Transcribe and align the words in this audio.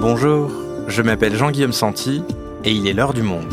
Bonjour, 0.00 0.50
je 0.88 1.02
m'appelle 1.02 1.36
Jean-Guillaume 1.36 1.74
Santi 1.74 2.22
et 2.64 2.72
il 2.72 2.86
est 2.86 2.94
l'heure 2.94 3.12
du 3.12 3.20
monde. 3.20 3.52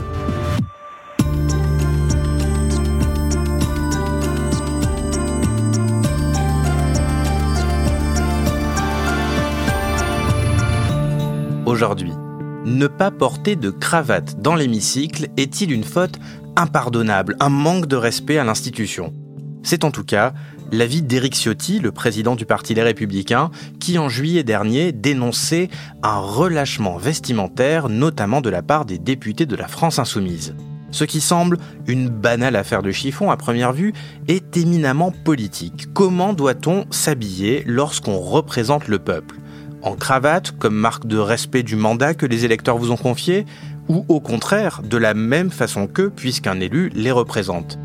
Aujourd'hui, 11.66 12.14
ne 12.64 12.88
pas 12.88 13.12
porter 13.12 13.58
de 13.58 13.70
cravate 13.70 14.42
dans 14.42 14.56
l'hémicycle 14.56 15.28
est-il 15.36 15.74
une 15.74 15.84
faute 15.84 16.18
impardonnable, 16.56 17.36
un 17.42 17.50
manque 17.50 17.88
de 17.88 17.98
respect 17.98 18.38
à 18.38 18.46
l'institution? 18.46 19.14
C'est 19.64 19.84
en 19.84 19.92
tout 19.92 20.04
cas 20.04 20.34
l'avis 20.72 21.02
d'Éric 21.02 21.36
Ciotti, 21.36 21.80
le 21.80 21.92
président 21.92 22.36
du 22.36 22.46
Parti 22.46 22.74
Les 22.74 22.84
Républicains, 22.84 23.52
qui 23.80 23.98
en 23.98 24.10
juillet 24.10 24.44
dernier 24.44 24.92
dénonçait 24.92 25.70
un 26.04 26.18
relâchement 26.18 26.98
vestimentaire, 26.98 27.90
notamment 27.90 28.42
de 28.42 28.50
la 28.50 28.62
part 28.62 28.86
des 28.86 28.98
députés 28.98 29.46
de 29.46 29.56
la 29.56 29.68
France 29.68 30.00
insoumise. 30.00 30.56
Ce 30.92 31.04
qui 31.04 31.20
semble 31.20 31.58
une 31.86 32.10
banale 32.10 32.56
affaire 32.56 32.82
de 32.82 32.92
chiffon 32.92 33.30
à 33.30 33.38
première 33.38 33.74
vue 33.74 33.94
est 34.28 34.56
éminemment 34.56 35.12
politique. 35.12 35.94
Comment 35.94 36.34
doit-on 36.34 36.86
s'habiller 36.92 37.64
lorsqu'on 37.66 38.20
représente 38.20 38.88
le 38.88 39.00
peuple? 39.00 39.36
En 39.82 39.96
cravate, 39.96 40.52
comme 40.52 40.76
marque 40.76 41.06
de 41.06 41.18
respect 41.18 41.64
du 41.64 41.76
mandat 41.76 42.14
que 42.14 42.26
les 42.26 42.46
électeurs 42.46 42.78
vous 42.78 42.92
ont 42.92 42.98
confié? 42.98 43.46
Ou 43.90 44.06
au 44.08 44.20
contraire, 44.20 44.82
de 44.84 44.98
la 44.98 45.14
même 45.14 45.52
façon 45.52 45.88
qu'eux, 45.88 46.10
puisqu'un 46.10 46.60
élu 46.60 46.90
les 46.94 47.12
représente? 47.12 47.78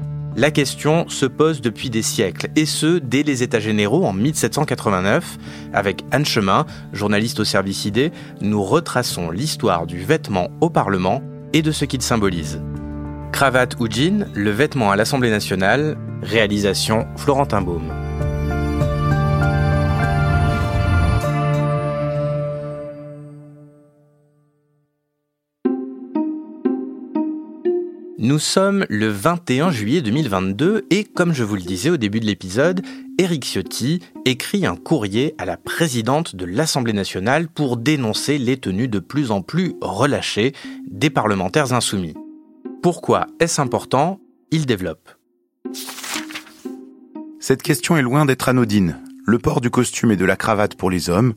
La 0.42 0.50
question 0.50 1.08
se 1.08 1.24
pose 1.24 1.60
depuis 1.60 1.88
des 1.88 2.02
siècles, 2.02 2.48
et 2.56 2.66
ce, 2.66 2.98
dès 2.98 3.22
les 3.22 3.44
États 3.44 3.60
généraux 3.60 4.04
en 4.04 4.12
1789. 4.12 5.38
Avec 5.72 6.02
Anne 6.10 6.26
Chemin, 6.26 6.66
journaliste 6.92 7.38
au 7.38 7.44
service 7.44 7.84
ID, 7.84 8.10
nous 8.40 8.60
retraçons 8.60 9.30
l'histoire 9.30 9.86
du 9.86 9.98
vêtement 9.98 10.48
au 10.60 10.68
Parlement 10.68 11.22
et 11.52 11.62
de 11.62 11.70
ce 11.70 11.84
qu'il 11.84 12.02
symbolise. 12.02 12.60
Cravate 13.30 13.76
ou 13.78 13.88
jean, 13.88 14.26
le 14.34 14.50
vêtement 14.50 14.90
à 14.90 14.96
l'Assemblée 14.96 15.30
nationale, 15.30 15.96
réalisation 16.22 17.06
Florentin 17.16 17.62
Baume. 17.62 18.01
Nous 28.32 28.38
sommes 28.38 28.86
le 28.88 29.08
21 29.08 29.70
juillet 29.72 30.00
2022 30.00 30.86
et 30.88 31.04
comme 31.04 31.34
je 31.34 31.44
vous 31.44 31.56
le 31.56 31.60
disais 31.60 31.90
au 31.90 31.98
début 31.98 32.18
de 32.18 32.24
l'épisode, 32.24 32.80
Éric 33.18 33.44
Ciotti 33.44 34.00
écrit 34.24 34.64
un 34.64 34.74
courrier 34.74 35.34
à 35.36 35.44
la 35.44 35.58
présidente 35.58 36.34
de 36.34 36.46
l'Assemblée 36.46 36.94
nationale 36.94 37.46
pour 37.46 37.76
dénoncer 37.76 38.38
les 38.38 38.56
tenues 38.56 38.88
de 38.88 39.00
plus 39.00 39.32
en 39.32 39.42
plus 39.42 39.74
relâchées 39.82 40.54
des 40.90 41.10
parlementaires 41.10 41.74
insoumis. 41.74 42.14
Pourquoi 42.82 43.26
est-ce 43.38 43.60
important? 43.60 44.18
Il 44.50 44.64
développe. 44.64 45.10
Cette 47.38 47.62
question 47.62 47.98
est 47.98 48.02
loin 48.02 48.24
d'être 48.24 48.48
anodine. 48.48 48.98
Le 49.26 49.38
port 49.38 49.60
du 49.60 49.68
costume 49.68 50.10
et 50.10 50.16
de 50.16 50.24
la 50.24 50.36
cravate 50.36 50.74
pour 50.74 50.90
les 50.90 51.10
hommes, 51.10 51.34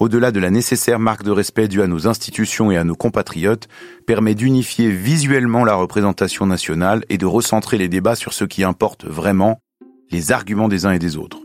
au-delà 0.00 0.30
de 0.30 0.40
la 0.40 0.50
nécessaire 0.50 0.98
marque 0.98 1.24
de 1.24 1.30
respect 1.30 1.68
due 1.68 1.82
à 1.82 1.86
nos 1.86 2.06
institutions 2.06 2.70
et 2.70 2.76
à 2.76 2.84
nos 2.84 2.94
compatriotes, 2.94 3.68
permet 4.06 4.34
d'unifier 4.34 4.90
visuellement 4.90 5.64
la 5.64 5.74
représentation 5.74 6.46
nationale 6.46 7.04
et 7.08 7.18
de 7.18 7.26
recentrer 7.26 7.78
les 7.78 7.88
débats 7.88 8.16
sur 8.16 8.32
ce 8.32 8.44
qui 8.44 8.64
importe 8.64 9.04
vraiment, 9.04 9.60
les 10.10 10.32
arguments 10.32 10.68
des 10.68 10.86
uns 10.86 10.92
et 10.92 10.98
des 10.98 11.16
autres. 11.16 11.38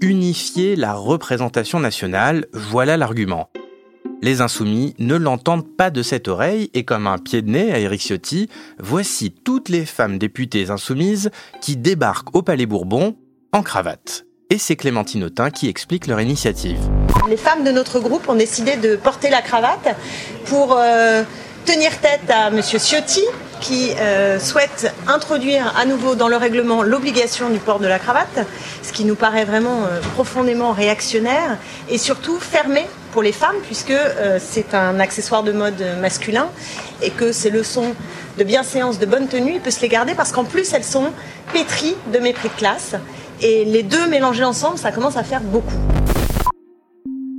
Unifier 0.00 0.76
la 0.76 0.94
représentation 0.94 1.78
nationale, 1.78 2.46
voilà 2.52 2.96
l'argument. 2.96 3.50
Les 4.20 4.40
insoumis 4.40 4.94
ne 4.98 5.16
l'entendent 5.16 5.76
pas 5.76 5.90
de 5.90 6.02
cette 6.02 6.28
oreille 6.28 6.70
et 6.74 6.84
comme 6.84 7.08
un 7.08 7.18
pied 7.18 7.42
de 7.42 7.50
nez 7.50 7.72
à 7.72 7.80
Éric 7.80 8.02
Ciotti, 8.02 8.48
voici 8.78 9.32
toutes 9.32 9.68
les 9.68 9.84
femmes 9.84 10.18
députées 10.18 10.70
insoumises 10.70 11.30
qui 11.60 11.76
débarquent 11.76 12.34
au 12.34 12.42
Palais 12.42 12.66
Bourbon 12.66 13.16
en 13.52 13.62
cravate 13.62 14.24
et 14.52 14.58
c'est 14.58 14.76
Clémentine 14.76 15.24
Autain 15.24 15.48
qui 15.48 15.66
explique 15.70 16.06
leur 16.06 16.20
initiative. 16.20 16.78
Les 17.26 17.38
femmes 17.38 17.64
de 17.64 17.70
notre 17.70 18.00
groupe 18.00 18.28
ont 18.28 18.34
décidé 18.34 18.76
de 18.76 18.96
porter 18.96 19.30
la 19.30 19.40
cravate 19.40 19.96
pour 20.44 20.76
euh, 20.76 21.22
tenir 21.64 21.98
tête 22.02 22.28
à 22.28 22.48
M. 22.48 22.60
Ciotti 22.60 23.24
qui 23.62 23.92
euh, 23.92 24.38
souhaite 24.38 24.92
introduire 25.08 25.74
à 25.78 25.86
nouveau 25.86 26.16
dans 26.16 26.28
le 26.28 26.36
règlement 26.36 26.82
l'obligation 26.82 27.48
du 27.48 27.60
port 27.60 27.78
de 27.78 27.86
la 27.86 27.98
cravate, 27.98 28.46
ce 28.82 28.92
qui 28.92 29.06
nous 29.06 29.14
paraît 29.14 29.46
vraiment 29.46 29.84
euh, 29.84 30.02
profondément 30.12 30.72
réactionnaire 30.72 31.56
et 31.88 31.96
surtout 31.96 32.38
fermé 32.38 32.84
pour 33.12 33.22
les 33.22 33.32
femmes 33.32 33.56
puisque 33.64 33.94
c'est 34.38 34.74
un 34.74 35.00
accessoire 35.00 35.42
de 35.42 35.52
mode 35.52 35.82
masculin 36.00 36.48
et 37.02 37.10
que 37.10 37.32
ces 37.32 37.48
leçons 37.48 37.94
de 38.38 38.44
bienséance, 38.44 38.98
de 38.98 39.06
bonne 39.06 39.28
tenue, 39.28 39.54
il 39.54 39.60
peut 39.60 39.70
se 39.70 39.80
les 39.80 39.88
garder 39.88 40.14
parce 40.14 40.32
qu'en 40.32 40.44
plus 40.44 40.72
elles 40.72 40.84
sont 40.84 41.10
pétries 41.52 41.96
de 42.12 42.18
mépris 42.18 42.48
de 42.48 42.54
classe 42.54 42.96
et 43.42 43.64
les 43.64 43.82
deux 43.82 44.08
mélangés 44.08 44.44
ensemble, 44.44 44.78
ça 44.78 44.92
commence 44.92 45.16
à 45.16 45.24
faire 45.24 45.40
beaucoup. 45.40 45.76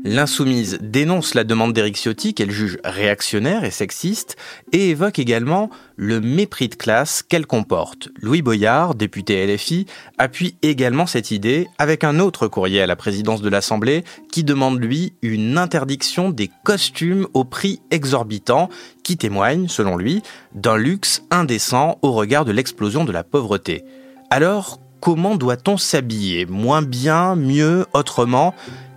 L'insoumise 0.05 0.79
dénonce 0.81 1.33
la 1.33 1.45
demande 1.45 1.71
d'Éric 1.71 1.95
Ciotti 1.95 2.33
qu'elle 2.33 2.51
juge 2.51 2.77
réactionnaire 2.83 3.63
et 3.63 3.71
sexiste 3.71 4.35
et 4.73 4.89
évoque 4.89 5.17
également 5.17 5.69
le 5.95 6.19
mépris 6.19 6.67
de 6.67 6.75
classe 6.75 7.23
qu'elle 7.23 7.47
comporte. 7.47 8.09
Louis 8.21 8.41
Boyard, 8.41 8.95
député 8.95 9.47
LFI, 9.47 9.85
appuie 10.17 10.57
également 10.61 11.05
cette 11.05 11.31
idée 11.31 11.69
avec 11.77 12.03
un 12.03 12.19
autre 12.19 12.49
courrier 12.49 12.81
à 12.81 12.85
la 12.85 12.97
présidence 12.97 13.41
de 13.41 13.47
l'Assemblée 13.47 14.03
qui 14.29 14.43
demande 14.43 14.83
lui 14.83 15.13
une 15.21 15.57
interdiction 15.57 16.31
des 16.31 16.49
costumes 16.65 17.25
au 17.33 17.45
prix 17.45 17.79
exorbitant 17.89 18.67
qui 19.05 19.15
témoigne, 19.15 19.69
selon 19.69 19.95
lui, 19.95 20.21
d'un 20.53 20.75
luxe 20.75 21.23
indécent 21.31 21.97
au 22.01 22.11
regard 22.11 22.43
de 22.43 22.51
l'explosion 22.51 23.05
de 23.05 23.13
la 23.13 23.23
pauvreté. 23.23 23.85
Alors, 24.29 24.79
comment 25.03 25.35
doit-on 25.35 25.75
s'habiller? 25.75 26.45
Moins 26.45 26.81
bien, 26.81 27.35
mieux, 27.35 27.85
autrement? 27.91 28.55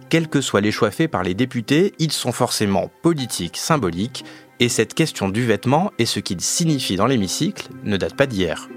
Quels 0.08 0.28
que 0.28 0.40
soient 0.40 0.60
les 0.60 0.70
choix 0.70 0.92
faits 0.92 1.10
par 1.10 1.24
les 1.24 1.34
députés, 1.34 1.94
ils 1.98 2.12
sont 2.12 2.30
forcément 2.30 2.92
politiques, 3.02 3.56
symboliques, 3.56 4.24
et 4.60 4.68
cette 4.68 4.94
question 4.94 5.28
du 5.28 5.44
vêtement 5.44 5.90
et 5.98 6.06
ce 6.06 6.20
qu'il 6.20 6.40
signifie 6.40 6.94
dans 6.94 7.08
l'hémicycle 7.08 7.70
ne 7.82 7.96
date 7.96 8.14
pas 8.14 8.28
d'hier. 8.28 8.68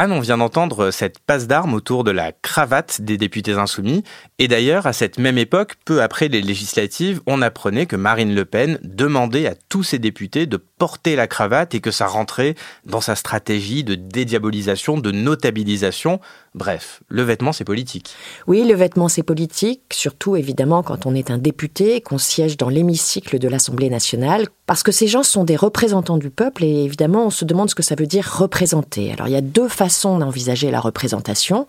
Anne, 0.00 0.12
on 0.12 0.20
vient 0.20 0.38
d'entendre 0.38 0.92
cette 0.92 1.18
passe 1.18 1.48
d'armes 1.48 1.74
autour 1.74 2.04
de 2.04 2.12
la 2.12 2.30
cravate 2.30 3.00
des 3.00 3.16
députés 3.16 3.54
insoumis. 3.54 4.04
Et 4.38 4.46
d'ailleurs, 4.46 4.86
à 4.86 4.92
cette 4.92 5.18
même 5.18 5.38
époque, 5.38 5.74
peu 5.84 6.02
après 6.02 6.28
les 6.28 6.40
législatives, 6.40 7.20
on 7.26 7.42
apprenait 7.42 7.86
que 7.86 7.96
Marine 7.96 8.32
Le 8.32 8.44
Pen 8.44 8.78
demandait 8.84 9.48
à 9.48 9.56
tous 9.56 9.82
ses 9.82 9.98
députés 9.98 10.46
de 10.46 10.56
porter 10.56 11.16
la 11.16 11.26
cravate 11.26 11.74
et 11.74 11.80
que 11.80 11.90
ça 11.90 12.06
rentrait 12.06 12.54
dans 12.84 13.00
sa 13.00 13.16
stratégie 13.16 13.82
de 13.82 13.96
dédiabolisation, 13.96 14.98
de 14.98 15.10
notabilisation. 15.10 16.20
Bref, 16.54 17.02
le 17.08 17.22
vêtement, 17.22 17.52
c'est 17.52 17.64
politique. 17.64 18.14
Oui, 18.46 18.64
le 18.66 18.74
vêtement, 18.74 19.08
c'est 19.08 19.22
politique, 19.22 19.82
surtout 19.92 20.36
évidemment 20.36 20.82
quand 20.82 21.06
on 21.06 21.14
est 21.14 21.30
un 21.30 21.38
député 21.38 22.00
qu'on 22.00 22.18
siège 22.18 22.56
dans 22.56 22.68
l'hémicycle 22.68 23.38
de 23.38 23.48
l'Assemblée 23.48 23.90
nationale, 23.90 24.46
parce 24.66 24.82
que 24.82 24.92
ces 24.92 25.06
gens 25.06 25.22
sont 25.22 25.44
des 25.44 25.56
représentants 25.56 26.18
du 26.18 26.30
peuple 26.30 26.64
et 26.64 26.84
évidemment, 26.84 27.26
on 27.26 27.30
se 27.30 27.44
demande 27.44 27.70
ce 27.70 27.74
que 27.74 27.82
ça 27.82 27.94
veut 27.94 28.06
dire 28.06 28.28
représenter. 28.38 29.12
Alors, 29.12 29.28
il 29.28 29.32
y 29.32 29.36
a 29.36 29.40
deux 29.40 29.68
façons 29.68 30.18
d'envisager 30.18 30.70
la 30.70 30.80
représentation. 30.80 31.66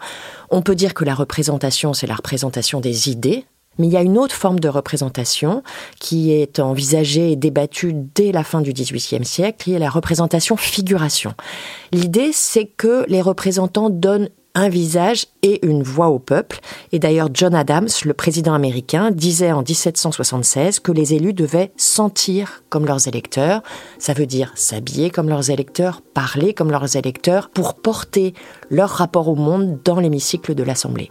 On 0.49 0.61
peut 0.61 0.75
dire 0.75 0.93
que 0.93 1.05
la 1.05 1.15
représentation, 1.15 1.93
c'est 1.93 2.07
la 2.07 2.15
représentation 2.15 2.79
des 2.79 3.09
idées, 3.09 3.45
mais 3.77 3.87
il 3.87 3.93
y 3.93 3.97
a 3.97 4.01
une 4.01 4.17
autre 4.17 4.35
forme 4.35 4.59
de 4.59 4.67
représentation 4.67 5.63
qui 5.99 6.31
est 6.31 6.59
envisagée 6.59 7.31
et 7.31 7.35
débattue 7.35 7.93
dès 7.93 8.31
la 8.31 8.43
fin 8.43 8.61
du 8.61 8.73
XVIIIe 8.73 9.25
siècle, 9.25 9.63
qui 9.63 9.73
est 9.73 9.79
la 9.79 9.89
représentation 9.89 10.57
figuration. 10.57 11.33
L'idée, 11.91 12.31
c'est 12.33 12.65
que 12.65 13.05
les 13.07 13.21
représentants 13.21 13.89
donnent 13.89 14.29
un 14.55 14.69
visage 14.69 15.27
et 15.43 15.65
une 15.65 15.83
voix 15.83 16.07
au 16.07 16.19
peuple. 16.19 16.59
Et 16.91 16.99
d'ailleurs, 16.99 17.29
John 17.33 17.55
Adams, 17.55 17.89
le 18.05 18.13
président 18.13 18.53
américain, 18.53 19.11
disait 19.11 19.51
en 19.51 19.61
1776 19.61 20.79
que 20.79 20.91
les 20.91 21.13
élus 21.13 21.33
devaient 21.33 21.71
sentir 21.77 22.63
comme 22.69 22.85
leurs 22.85 23.07
électeurs. 23.07 23.61
Ça 23.99 24.13
veut 24.13 24.25
dire 24.25 24.51
s'habiller 24.55 25.09
comme 25.09 25.29
leurs 25.29 25.49
électeurs, 25.49 26.01
parler 26.01 26.53
comme 26.53 26.71
leurs 26.71 26.95
électeurs, 26.95 27.49
pour 27.49 27.75
porter 27.75 28.33
leur 28.69 28.89
rapport 28.89 29.27
au 29.27 29.35
monde 29.35 29.79
dans 29.83 29.99
l'hémicycle 29.99 30.55
de 30.55 30.63
l'Assemblée. 30.63 31.09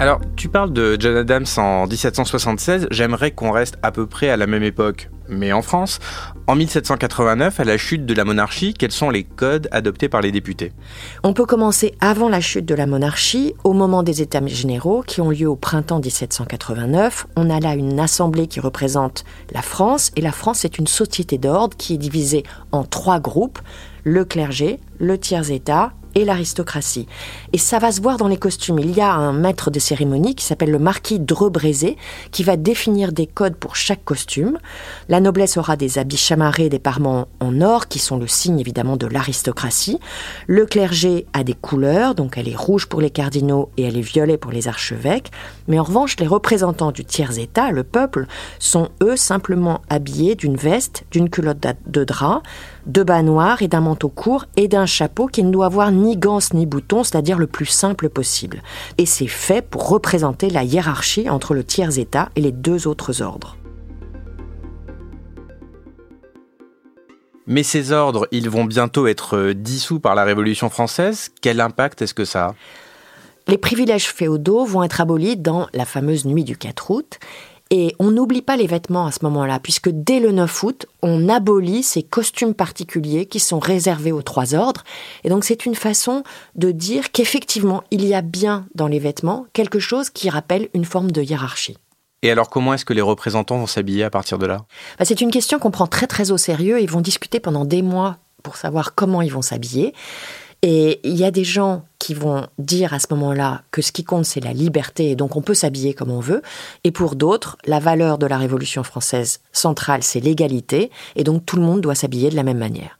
Alors, 0.00 0.20
tu 0.36 0.48
parles 0.48 0.72
de 0.72 0.96
John 1.00 1.16
Adams 1.16 1.44
en 1.56 1.88
1776, 1.88 2.86
j'aimerais 2.92 3.32
qu'on 3.32 3.50
reste 3.50 3.78
à 3.82 3.90
peu 3.90 4.06
près 4.06 4.30
à 4.30 4.36
la 4.36 4.46
même 4.46 4.62
époque, 4.62 5.10
mais 5.28 5.52
en 5.52 5.60
France. 5.60 5.98
En 6.46 6.54
1789, 6.54 7.58
à 7.58 7.64
la 7.64 7.76
chute 7.76 8.06
de 8.06 8.14
la 8.14 8.24
monarchie, 8.24 8.74
quels 8.74 8.92
sont 8.92 9.10
les 9.10 9.24
codes 9.24 9.66
adoptés 9.72 10.08
par 10.08 10.20
les 10.20 10.30
députés? 10.30 10.70
On 11.24 11.32
peut 11.32 11.46
commencer 11.46 11.96
avant 12.00 12.28
la 12.28 12.40
chute 12.40 12.64
de 12.64 12.76
la 12.76 12.86
monarchie, 12.86 13.54
au 13.64 13.72
moment 13.72 14.04
des 14.04 14.22
États 14.22 14.46
généraux 14.46 15.02
qui 15.04 15.20
ont 15.20 15.30
lieu 15.30 15.48
au 15.48 15.56
printemps 15.56 15.98
1789. 15.98 17.26
On 17.34 17.50
a 17.50 17.58
là 17.58 17.74
une 17.74 17.98
assemblée 17.98 18.46
qui 18.46 18.60
représente 18.60 19.24
la 19.52 19.62
France, 19.62 20.12
et 20.14 20.20
la 20.20 20.32
France 20.32 20.64
est 20.64 20.78
une 20.78 20.86
société 20.86 21.38
d'ordre 21.38 21.76
qui 21.76 21.94
est 21.94 21.98
divisée 21.98 22.44
en 22.70 22.84
trois 22.84 23.18
groupes 23.18 23.58
le 24.04 24.24
clergé, 24.24 24.78
le 24.98 25.18
tiers-état 25.18 25.92
l'aristocratie. 26.24 27.06
Et 27.52 27.58
ça 27.58 27.78
va 27.78 27.92
se 27.92 28.00
voir 28.00 28.16
dans 28.16 28.28
les 28.28 28.36
costumes. 28.36 28.78
Il 28.78 28.96
y 28.96 29.00
a 29.00 29.12
un 29.12 29.32
maître 29.32 29.70
de 29.70 29.78
cérémonie 29.78 30.34
qui 30.34 30.44
s'appelle 30.44 30.70
le 30.70 30.78
marquis 30.78 31.18
Drebrezé 31.18 31.96
qui 32.30 32.44
va 32.44 32.56
définir 32.56 33.12
des 33.12 33.26
codes 33.26 33.56
pour 33.56 33.76
chaque 33.76 34.04
costume. 34.04 34.58
La 35.08 35.20
noblesse 35.20 35.56
aura 35.56 35.76
des 35.76 35.98
habits 35.98 36.16
chamarrés, 36.16 36.68
des 36.68 36.78
parements 36.78 37.28
en 37.40 37.60
or 37.60 37.88
qui 37.88 37.98
sont 37.98 38.16
le 38.16 38.26
signe 38.26 38.60
évidemment 38.60 38.96
de 38.96 39.06
l'aristocratie. 39.06 39.98
Le 40.46 40.66
clergé 40.66 41.26
a 41.32 41.44
des 41.44 41.54
couleurs, 41.54 42.14
donc 42.14 42.38
elle 42.38 42.48
est 42.48 42.56
rouge 42.56 42.86
pour 42.86 43.00
les 43.00 43.10
cardinaux 43.10 43.70
et 43.76 43.82
elle 43.82 43.96
est 43.96 44.02
violet 44.02 44.36
pour 44.36 44.52
les 44.52 44.68
archevêques. 44.68 45.30
Mais 45.66 45.78
en 45.78 45.84
revanche, 45.84 46.16
les 46.18 46.26
représentants 46.26 46.92
du 46.92 47.04
tiers-état, 47.04 47.70
le 47.70 47.84
peuple, 47.84 48.26
sont 48.58 48.88
eux 49.02 49.16
simplement 49.16 49.82
habillés 49.88 50.34
d'une 50.34 50.56
veste, 50.56 51.04
d'une 51.10 51.30
culotte 51.30 51.66
de 51.86 52.04
drap, 52.04 52.42
de 52.88 53.02
bas 53.02 53.22
noirs 53.22 53.62
et 53.62 53.68
d'un 53.68 53.80
manteau 53.80 54.08
court 54.08 54.46
et 54.56 54.66
d'un 54.66 54.86
chapeau 54.86 55.26
qui 55.26 55.44
ne 55.44 55.50
doit 55.50 55.66
avoir 55.66 55.92
ni 55.92 56.16
ganse 56.16 56.52
ni 56.54 56.66
boutons, 56.66 57.04
c'est-à-dire 57.04 57.38
le 57.38 57.46
plus 57.46 57.66
simple 57.66 58.08
possible. 58.08 58.62
Et 58.96 59.06
c'est 59.06 59.26
fait 59.26 59.62
pour 59.62 59.88
représenter 59.88 60.50
la 60.50 60.64
hiérarchie 60.64 61.30
entre 61.30 61.54
le 61.54 61.62
tiers-état 61.62 62.30
et 62.34 62.40
les 62.40 62.52
deux 62.52 62.88
autres 62.88 63.22
ordres. 63.22 63.56
Mais 67.46 67.62
ces 67.62 67.92
ordres, 67.92 68.28
ils 68.30 68.50
vont 68.50 68.66
bientôt 68.66 69.06
être 69.06 69.52
dissous 69.52 70.00
par 70.00 70.14
la 70.14 70.24
Révolution 70.24 70.68
française. 70.68 71.30
Quel 71.40 71.62
impact 71.62 72.02
est-ce 72.02 72.12
que 72.12 72.26
ça 72.26 72.48
a? 72.48 72.54
Les 73.46 73.56
privilèges 73.56 74.08
féodaux 74.08 74.66
vont 74.66 74.82
être 74.82 75.00
abolis 75.00 75.38
dans 75.38 75.68
la 75.72 75.86
fameuse 75.86 76.26
nuit 76.26 76.44
du 76.44 76.58
4 76.58 76.90
août 76.90 77.18
et 77.70 77.94
on 77.98 78.10
n'oublie 78.10 78.42
pas 78.42 78.56
les 78.56 78.66
vêtements 78.66 79.06
à 79.06 79.12
ce 79.12 79.20
moment-là, 79.22 79.60
puisque 79.60 79.90
dès 79.90 80.20
le 80.20 80.32
9 80.32 80.62
août, 80.62 80.86
on 81.02 81.28
abolit 81.28 81.82
ces 81.82 82.02
costumes 82.02 82.54
particuliers 82.54 83.26
qui 83.26 83.40
sont 83.40 83.58
réservés 83.58 84.12
aux 84.12 84.22
trois 84.22 84.54
ordres. 84.54 84.84
Et 85.24 85.28
donc 85.28 85.44
c'est 85.44 85.66
une 85.66 85.74
façon 85.74 86.22
de 86.54 86.70
dire 86.70 87.12
qu'effectivement, 87.12 87.82
il 87.90 88.04
y 88.04 88.14
a 88.14 88.22
bien 88.22 88.66
dans 88.74 88.88
les 88.88 88.98
vêtements 88.98 89.46
quelque 89.52 89.78
chose 89.78 90.10
qui 90.10 90.30
rappelle 90.30 90.68
une 90.74 90.84
forme 90.84 91.10
de 91.10 91.22
hiérarchie. 91.22 91.76
Et 92.22 92.30
alors 92.30 92.50
comment 92.50 92.74
est-ce 92.74 92.84
que 92.84 92.94
les 92.94 93.00
représentants 93.00 93.58
vont 93.58 93.66
s'habiller 93.66 94.02
à 94.02 94.10
partir 94.10 94.38
de 94.38 94.46
là? 94.46 94.64
Bah, 94.98 95.04
C'est 95.04 95.20
une 95.20 95.30
question 95.30 95.58
qu'on 95.58 95.70
prend 95.70 95.86
très 95.86 96.06
très 96.06 96.30
au 96.30 96.36
sérieux. 96.36 96.80
Ils 96.80 96.90
vont 96.90 97.00
discuter 97.00 97.38
pendant 97.38 97.64
des 97.64 97.82
mois 97.82 98.16
pour 98.42 98.56
savoir 98.56 98.94
comment 98.94 99.22
ils 99.22 99.32
vont 99.32 99.42
s'habiller. 99.42 99.94
Et 100.62 101.00
il 101.04 101.16
y 101.16 101.24
a 101.24 101.30
des 101.30 101.44
gens 101.44 101.84
qui 101.98 102.14
vont 102.14 102.48
dire 102.58 102.92
à 102.92 102.98
ce 102.98 103.06
moment-là 103.10 103.62
que 103.70 103.82
ce 103.82 103.92
qui 103.92 104.02
compte, 104.02 104.24
c'est 104.24 104.40
la 104.40 104.52
liberté, 104.52 105.10
et 105.10 105.16
donc 105.16 105.36
on 105.36 105.42
peut 105.42 105.54
s'habiller 105.54 105.94
comme 105.94 106.10
on 106.10 106.20
veut. 106.20 106.42
Et 106.84 106.90
pour 106.90 107.14
d'autres, 107.14 107.56
la 107.64 107.78
valeur 107.78 108.18
de 108.18 108.26
la 108.26 108.38
Révolution 108.38 108.82
française 108.82 109.40
centrale, 109.52 110.02
c'est 110.02 110.20
l'égalité, 110.20 110.90
et 111.14 111.24
donc 111.24 111.46
tout 111.46 111.56
le 111.56 111.62
monde 111.62 111.80
doit 111.80 111.94
s'habiller 111.94 112.30
de 112.30 112.36
la 112.36 112.42
même 112.42 112.58
manière. 112.58 112.98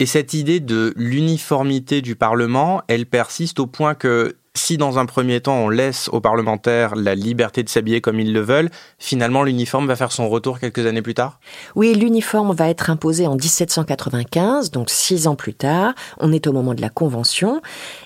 Et 0.00 0.06
cette 0.06 0.32
idée 0.32 0.60
de 0.60 0.92
l'uniformité 0.96 2.02
du 2.02 2.14
Parlement, 2.14 2.82
elle 2.86 3.06
persiste 3.06 3.58
au 3.58 3.66
point 3.66 3.94
que 3.94 4.36
si 4.58 4.76
dans 4.76 4.98
un 4.98 5.06
premier 5.06 5.40
temps 5.40 5.56
on 5.56 5.68
laisse 5.68 6.08
aux 6.12 6.20
parlementaires 6.20 6.94
la 6.96 7.14
liberté 7.14 7.62
de 7.62 7.68
s'habiller 7.68 8.00
comme 8.00 8.20
ils 8.20 8.32
le 8.32 8.40
veulent, 8.40 8.70
finalement 8.98 9.42
l'uniforme 9.42 9.86
va 9.86 9.96
faire 9.96 10.12
son 10.12 10.28
retour 10.28 10.58
quelques 10.58 10.84
années 10.84 11.02
plus 11.02 11.14
tard? 11.14 11.38
Oui, 11.74 11.94
l'uniforme 11.94 12.54
va 12.54 12.68
être 12.68 12.90
imposé 12.90 13.26
en 13.26 13.36
1795, 13.36 14.70
donc 14.70 14.90
six 14.90 15.26
ans 15.26 15.36
plus 15.36 15.54
tard. 15.54 15.94
On 16.18 16.32
est 16.32 16.46
au 16.46 16.52
moment 16.52 16.74
de 16.74 16.80
la 16.80 16.90
Convention. 16.90 17.62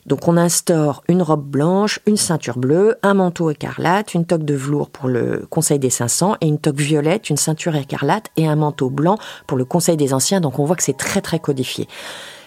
Donc 0.06 0.28
on 0.28 0.36
instaure 0.36 1.02
une 1.08 1.22
robe 1.22 1.44
blanche, 1.44 2.00
une 2.06 2.16
ceinture 2.16 2.58
bleue, 2.58 2.96
un 3.02 3.14
manteau 3.14 3.50
écarlate, 3.50 4.14
une 4.14 4.26
toque 4.26 4.44
de 4.44 4.54
velours 4.54 4.90
pour 4.90 5.08
le 5.08 5.46
Conseil 5.50 5.78
des 5.78 5.90
500 5.90 6.36
et 6.40 6.46
une 6.46 6.58
toque 6.58 6.80
violette, 6.80 7.30
une 7.30 7.36
ceinture 7.36 7.74
écarlate 7.74 8.26
et 8.36 8.46
un 8.46 8.56
manteau 8.56 8.90
blanc 8.90 9.16
pour 9.46 9.56
le 9.56 9.64
Conseil 9.64 9.96
des 9.96 10.14
Anciens. 10.14 10.40
Donc 10.40 10.58
on 10.58 10.64
voit 10.64 10.76
que 10.76 10.82
c'est 10.82 10.96
très 10.96 11.20
très 11.20 11.38
codifié. 11.38 11.88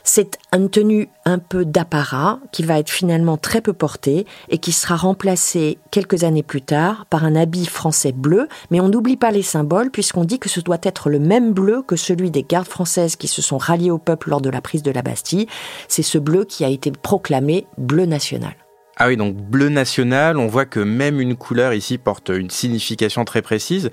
C'est 0.07 0.37
une 0.53 0.69
tenue 0.69 1.09
un 1.25 1.39
peu 1.39 1.65
d'apparat 1.65 2.39
qui 2.51 2.61
va 2.61 2.77
être 2.77 2.91
finalement 2.91 3.37
très 3.37 3.59
peu 3.59 3.73
portée 3.73 4.27
et 4.49 4.59
qui 4.59 4.71
sera 4.71 4.95
remplacée 4.95 5.79
quelques 5.89 6.23
années 6.23 6.43
plus 6.43 6.61
tard 6.61 7.07
par 7.09 7.25
un 7.25 7.35
habit 7.35 7.65
français 7.65 8.11
bleu, 8.11 8.47
mais 8.69 8.79
on 8.79 8.87
n'oublie 8.87 9.17
pas 9.17 9.31
les 9.31 9.41
symboles 9.41 9.89
puisqu'on 9.89 10.23
dit 10.23 10.37
que 10.37 10.47
ce 10.47 10.59
doit 10.59 10.77
être 10.83 11.09
le 11.09 11.17
même 11.17 11.53
bleu 11.53 11.81
que 11.81 11.95
celui 11.95 12.29
des 12.29 12.43
gardes 12.43 12.67
françaises 12.67 13.15
qui 13.15 13.27
se 13.27 13.41
sont 13.41 13.57
ralliés 13.57 13.89
au 13.89 13.97
peuple 13.97 14.29
lors 14.29 14.41
de 14.41 14.51
la 14.51 14.61
prise 14.61 14.83
de 14.83 14.91
la 14.91 15.01
Bastille. 15.01 15.47
C'est 15.87 16.03
ce 16.03 16.19
bleu 16.19 16.45
qui 16.45 16.63
a 16.63 16.69
été 16.69 16.91
proclamé 16.91 17.65
bleu 17.79 18.05
national. 18.05 18.53
Ah 18.97 19.07
oui, 19.07 19.17
donc 19.17 19.35
bleu 19.35 19.69
national, 19.69 20.37
on 20.37 20.47
voit 20.47 20.65
que 20.65 20.79
même 20.79 21.19
une 21.19 21.35
couleur 21.35 21.73
ici 21.73 21.97
porte 21.97 22.29
une 22.29 22.49
signification 22.49 23.25
très 23.25 23.41
précise. 23.41 23.89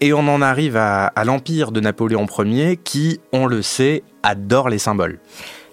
Et 0.00 0.12
on 0.12 0.20
en 0.28 0.42
arrive 0.42 0.76
à, 0.76 1.10
l'empire 1.24 1.72
de 1.72 1.80
Napoléon 1.80 2.26
Ier 2.38 2.76
qui, 2.76 3.20
on 3.32 3.46
le 3.46 3.62
sait, 3.62 4.04
adore 4.22 4.68
les 4.68 4.78
symboles. 4.78 5.18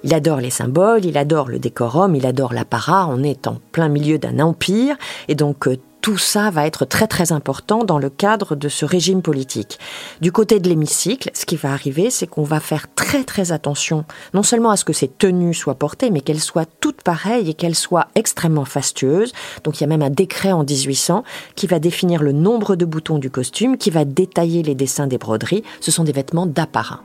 Il 0.03 0.13
adore 0.13 0.37
les 0.37 0.49
symboles, 0.49 1.05
il 1.05 1.17
adore 1.17 1.47
le 1.47 1.59
décorum, 1.59 2.15
il 2.15 2.25
adore 2.25 2.53
l'apparat. 2.53 3.07
On 3.07 3.23
est 3.23 3.47
en 3.47 3.59
plein 3.71 3.89
milieu 3.89 4.17
d'un 4.17 4.39
empire 4.39 4.95
et 5.27 5.35
donc 5.35 5.67
euh, 5.67 5.77
tout 6.05 6.19
ça 6.19 6.51
va 6.51 6.67
être 6.67 6.85
très 6.85 7.07
très 7.07 7.31
important 7.31 7.83
dans 7.83 7.97
le 7.97 8.11
cadre 8.11 8.55
de 8.55 8.69
ce 8.69 8.85
régime 8.85 9.23
politique. 9.23 9.79
Du 10.21 10.31
côté 10.31 10.59
de 10.59 10.69
l'hémicycle, 10.69 11.31
ce 11.33 11.47
qui 11.47 11.55
va 11.55 11.73
arriver, 11.73 12.11
c'est 12.11 12.27
qu'on 12.27 12.43
va 12.43 12.59
faire 12.59 12.93
très 12.93 13.23
très 13.23 13.51
attention, 13.51 14.05
non 14.35 14.43
seulement 14.43 14.69
à 14.69 14.77
ce 14.77 14.85
que 14.85 14.93
ces 14.93 15.07
tenues 15.07 15.55
soient 15.55 15.73
portées, 15.73 16.11
mais 16.11 16.21
qu'elles 16.21 16.39
soient 16.39 16.67
toutes 16.79 17.01
pareilles 17.01 17.49
et 17.49 17.55
qu'elles 17.55 17.73
soient 17.73 18.09
extrêmement 18.13 18.65
fastueuses. 18.65 19.33
Donc 19.63 19.79
il 19.79 19.81
y 19.81 19.85
a 19.85 19.87
même 19.87 20.03
un 20.03 20.11
décret 20.11 20.51
en 20.51 20.63
1800 20.63 21.23
qui 21.55 21.65
va 21.65 21.79
définir 21.79 22.21
le 22.21 22.33
nombre 22.33 22.75
de 22.75 22.85
boutons 22.85 23.17
du 23.17 23.31
costume, 23.31 23.75
qui 23.75 23.89
va 23.89 24.05
détailler 24.05 24.61
les 24.61 24.75
dessins 24.75 25.07
des 25.07 25.17
broderies. 25.17 25.63
Ce 25.81 25.89
sont 25.89 26.03
des 26.03 26.11
vêtements 26.11 26.45
d'apparat. 26.45 27.01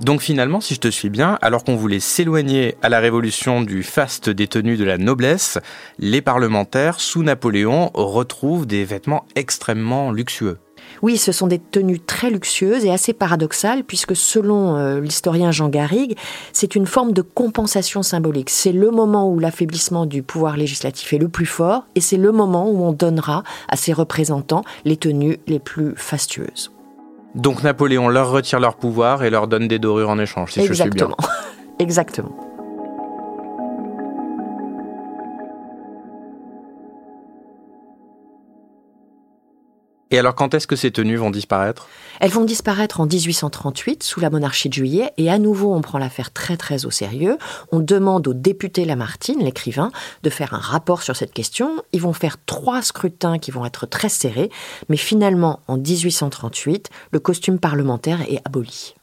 Donc 0.00 0.20
finalement, 0.20 0.60
si 0.60 0.74
je 0.74 0.80
te 0.80 0.88
suis 0.88 1.08
bien, 1.08 1.38
alors 1.40 1.64
qu'on 1.64 1.76
voulait 1.76 2.00
s'éloigner 2.00 2.74
à 2.82 2.88
la 2.88 3.00
révolution 3.00 3.62
du 3.62 3.82
faste 3.82 4.28
des 4.28 4.48
tenues 4.48 4.76
de 4.76 4.84
la 4.84 4.98
noblesse, 4.98 5.58
les 5.98 6.20
parlementaires, 6.20 7.00
sous 7.00 7.22
Napoléon, 7.22 7.90
retrouvent 7.94 8.66
des 8.66 8.84
vêtements 8.84 9.24
extrêmement 9.36 10.10
luxueux. 10.10 10.58
Oui, 11.00 11.16
ce 11.16 11.32
sont 11.32 11.46
des 11.46 11.58
tenues 11.58 12.00
très 12.00 12.30
luxueuses 12.30 12.84
et 12.84 12.90
assez 12.90 13.12
paradoxales, 13.12 13.84
puisque 13.84 14.16
selon 14.16 14.76
euh, 14.76 15.00
l'historien 15.00 15.52
Jean 15.52 15.68
Garrigue, 15.68 16.16
c'est 16.52 16.74
une 16.74 16.86
forme 16.86 17.12
de 17.12 17.22
compensation 17.22 18.02
symbolique. 18.02 18.50
C'est 18.50 18.72
le 18.72 18.90
moment 18.90 19.30
où 19.30 19.38
l'affaiblissement 19.38 20.06
du 20.06 20.22
pouvoir 20.22 20.56
législatif 20.56 21.12
est 21.12 21.18
le 21.18 21.28
plus 21.28 21.46
fort, 21.46 21.86
et 21.94 22.00
c'est 22.00 22.16
le 22.16 22.32
moment 22.32 22.68
où 22.68 22.84
on 22.84 22.92
donnera 22.92 23.44
à 23.68 23.76
ses 23.76 23.92
représentants 23.92 24.64
les 24.84 24.96
tenues 24.96 25.38
les 25.46 25.60
plus 25.60 25.94
fastueuses. 25.96 26.73
Donc 27.34 27.62
Napoléon 27.62 28.08
leur 28.08 28.30
retire 28.30 28.60
leur 28.60 28.76
pouvoir 28.76 29.24
et 29.24 29.30
leur 29.30 29.48
donne 29.48 29.68
des 29.68 29.78
dorures 29.78 30.10
en 30.10 30.18
échange, 30.18 30.52
si 30.52 30.64
je 30.64 30.72
suis 30.72 30.90
bien. 30.90 31.08
Exactement. 31.78 32.36
Et 40.14 40.18
alors 40.20 40.36
quand 40.36 40.54
est-ce 40.54 40.68
que 40.68 40.76
ces 40.76 40.92
tenues 40.92 41.16
vont 41.16 41.32
disparaître? 41.32 41.88
Elles 42.20 42.30
vont 42.30 42.44
disparaître 42.44 43.00
en 43.00 43.06
1838 43.06 44.04
sous 44.04 44.20
la 44.20 44.30
monarchie 44.30 44.68
de 44.68 44.74
Juillet 44.74 45.10
et 45.16 45.28
à 45.28 45.40
nouveau 45.40 45.74
on 45.74 45.80
prend 45.80 45.98
l'affaire 45.98 46.32
très 46.32 46.56
très 46.56 46.86
au 46.86 46.92
sérieux. 46.92 47.36
On 47.72 47.80
demande 47.80 48.28
au 48.28 48.32
député 48.32 48.84
Lamartine, 48.84 49.40
l'écrivain, 49.40 49.90
de 50.22 50.30
faire 50.30 50.54
un 50.54 50.58
rapport 50.58 51.02
sur 51.02 51.16
cette 51.16 51.32
question. 51.32 51.82
Ils 51.90 52.00
vont 52.00 52.12
faire 52.12 52.36
trois 52.46 52.80
scrutins 52.80 53.40
qui 53.40 53.50
vont 53.50 53.66
être 53.66 53.86
très 53.86 54.08
serrés, 54.08 54.50
mais 54.88 54.96
finalement 54.96 55.58
en 55.66 55.78
1838, 55.78 56.90
le 57.10 57.18
costume 57.18 57.58
parlementaire 57.58 58.22
est 58.22 58.40
aboli. 58.44 58.94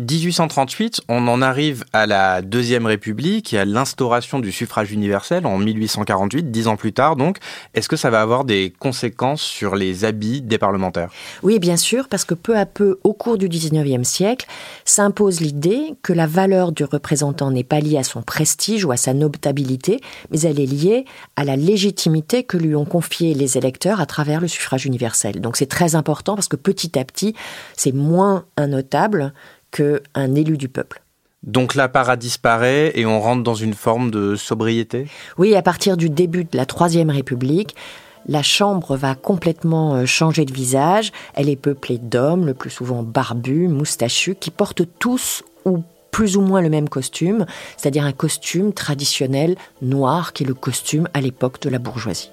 1838, 0.00 1.02
on 1.08 1.28
en 1.28 1.40
arrive 1.40 1.84
à 1.92 2.06
la 2.06 2.42
Deuxième 2.42 2.84
République 2.84 3.54
et 3.54 3.60
à 3.60 3.64
l'instauration 3.64 4.40
du 4.40 4.50
suffrage 4.50 4.90
universel 4.90 5.46
en 5.46 5.56
1848, 5.56 6.50
dix 6.50 6.66
ans 6.66 6.74
plus 6.74 6.92
tard 6.92 7.14
donc. 7.14 7.38
Est-ce 7.74 7.88
que 7.88 7.94
ça 7.94 8.10
va 8.10 8.20
avoir 8.20 8.44
des 8.44 8.72
conséquences 8.76 9.40
sur 9.40 9.76
les 9.76 10.04
habits 10.04 10.42
des 10.42 10.58
parlementaires? 10.58 11.12
Oui, 11.44 11.60
bien 11.60 11.76
sûr, 11.76 12.08
parce 12.08 12.24
que 12.24 12.34
peu 12.34 12.58
à 12.58 12.66
peu, 12.66 12.98
au 13.04 13.12
cours 13.12 13.38
du 13.38 13.48
19e 13.48 14.02
siècle, 14.02 14.48
s'impose 14.84 15.40
l'idée 15.40 15.94
que 16.02 16.12
la 16.12 16.26
valeur 16.26 16.72
du 16.72 16.82
représentant 16.82 17.52
n'est 17.52 17.62
pas 17.62 17.78
liée 17.78 17.98
à 17.98 18.02
son 18.02 18.22
prestige 18.22 18.84
ou 18.84 18.90
à 18.90 18.96
sa 18.96 19.14
notabilité, 19.14 20.00
mais 20.32 20.40
elle 20.40 20.58
est 20.58 20.66
liée 20.66 21.04
à 21.36 21.44
la 21.44 21.54
légitimité 21.54 22.42
que 22.42 22.56
lui 22.56 22.74
ont 22.74 22.84
confiée 22.84 23.32
les 23.32 23.58
électeurs 23.58 24.00
à 24.00 24.06
travers 24.06 24.40
le 24.40 24.48
suffrage 24.48 24.86
universel. 24.86 25.40
Donc 25.40 25.56
c'est 25.56 25.66
très 25.66 25.94
important 25.94 26.34
parce 26.34 26.48
que 26.48 26.56
petit 26.56 26.98
à 26.98 27.04
petit, 27.04 27.36
c'est 27.76 27.94
moins 27.94 28.46
un 28.56 28.66
notable 28.66 29.32
qu'un 29.74 30.34
élu 30.34 30.56
du 30.56 30.68
peuple. 30.68 31.02
Donc 31.42 31.74
l'apparat 31.74 32.16
disparaît 32.16 32.92
et 32.94 33.04
on 33.04 33.20
rentre 33.20 33.42
dans 33.42 33.54
une 33.54 33.74
forme 33.74 34.10
de 34.10 34.34
sobriété? 34.36 35.08
Oui, 35.36 35.54
à 35.54 35.62
partir 35.62 35.96
du 35.96 36.08
début 36.08 36.44
de 36.44 36.56
la 36.56 36.64
Troisième 36.64 37.10
République, 37.10 37.74
la 38.26 38.42
Chambre 38.42 38.96
va 38.96 39.14
complètement 39.14 39.96
euh, 39.96 40.06
changer 40.06 40.46
de 40.46 40.52
visage. 40.52 41.12
Elle 41.34 41.50
est 41.50 41.56
peuplée 41.56 41.98
d'hommes, 41.98 42.46
le 42.46 42.54
plus 42.54 42.70
souvent 42.70 43.02
barbus, 43.02 43.68
moustachus, 43.68 44.36
qui 44.40 44.50
portent 44.50 44.84
tous 44.98 45.42
ou 45.66 45.82
plus 46.10 46.36
ou 46.36 46.40
moins 46.40 46.62
le 46.62 46.70
même 46.70 46.88
costume, 46.88 47.44
c'est-à-dire 47.76 48.04
un 48.04 48.12
costume 48.12 48.72
traditionnel 48.72 49.56
noir 49.82 50.32
qui 50.32 50.44
est 50.44 50.46
le 50.46 50.54
costume 50.54 51.08
à 51.12 51.20
l'époque 51.20 51.60
de 51.60 51.68
la 51.68 51.78
bourgeoisie. 51.78 52.30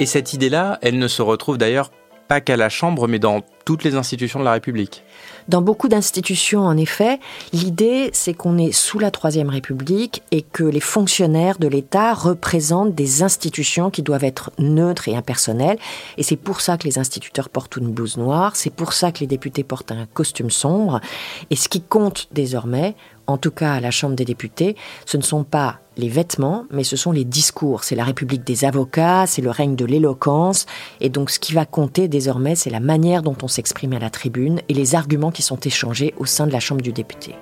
Et 0.00 0.06
cette 0.06 0.32
idée-là, 0.32 0.78
elle 0.80 0.98
ne 0.98 1.08
se 1.08 1.22
retrouve 1.22 1.58
d'ailleurs 1.58 1.90
pas 2.26 2.40
qu'à 2.40 2.56
la 2.56 2.68
Chambre, 2.68 3.06
mais 3.06 3.18
dans 3.18 3.42
toutes 3.64 3.84
les 3.84 3.96
institutions 3.96 4.40
de 4.40 4.44
la 4.44 4.52
République. 4.52 5.02
Dans 5.48 5.62
beaucoup 5.62 5.88
d'institutions, 5.88 6.66
en 6.66 6.76
effet, 6.76 7.20
l'idée, 7.54 8.10
c'est 8.12 8.34
qu'on 8.34 8.58
est 8.58 8.72
sous 8.72 8.98
la 8.98 9.10
Troisième 9.10 9.48
République 9.48 10.22
et 10.30 10.42
que 10.42 10.62
les 10.62 10.80
fonctionnaires 10.80 11.58
de 11.58 11.66
l'État 11.66 12.12
représentent 12.12 12.94
des 12.94 13.22
institutions 13.22 13.90
qui 13.90 14.02
doivent 14.02 14.24
être 14.24 14.50
neutres 14.58 15.08
et 15.08 15.16
impersonnelles. 15.16 15.78
Et 16.18 16.22
c'est 16.22 16.36
pour 16.36 16.60
ça 16.60 16.76
que 16.76 16.84
les 16.84 16.98
instituteurs 16.98 17.48
portent 17.48 17.76
une 17.76 17.90
blouse 17.92 18.18
noire, 18.18 18.56
c'est 18.56 18.72
pour 18.72 18.92
ça 18.92 19.10
que 19.10 19.20
les 19.20 19.26
députés 19.26 19.64
portent 19.64 19.92
un 19.92 20.04
costume 20.12 20.50
sombre. 20.50 21.00
Et 21.48 21.56
ce 21.56 21.70
qui 21.70 21.80
compte 21.80 22.28
désormais, 22.32 22.94
en 23.28 23.36
tout 23.36 23.52
cas 23.52 23.74
à 23.74 23.80
la 23.80 23.92
Chambre 23.92 24.16
des 24.16 24.24
députés, 24.24 24.74
ce 25.06 25.16
ne 25.16 25.22
sont 25.22 25.44
pas 25.44 25.78
les 25.96 26.08
vêtements, 26.08 26.64
mais 26.70 26.82
ce 26.82 26.96
sont 26.96 27.12
les 27.12 27.24
discours. 27.24 27.84
C'est 27.84 27.94
la 27.94 28.04
République 28.04 28.44
des 28.44 28.64
avocats, 28.64 29.26
c'est 29.26 29.42
le 29.42 29.50
règne 29.50 29.76
de 29.76 29.84
l'éloquence. 29.84 30.66
Et 31.00 31.10
donc 31.10 31.30
ce 31.30 31.38
qui 31.38 31.52
va 31.52 31.66
compter 31.66 32.08
désormais, 32.08 32.56
c'est 32.56 32.70
la 32.70 32.80
manière 32.80 33.22
dont 33.22 33.36
on 33.42 33.48
s'exprime 33.48 33.92
à 33.92 33.98
la 33.98 34.10
tribune 34.10 34.60
et 34.68 34.74
les 34.74 34.94
arguments 34.94 35.30
qui 35.30 35.42
sont 35.42 35.60
échangés 35.60 36.14
au 36.16 36.24
sein 36.24 36.46
de 36.46 36.52
la 36.52 36.60
Chambre 36.60 36.80
du 36.80 36.92
député. 36.92 37.34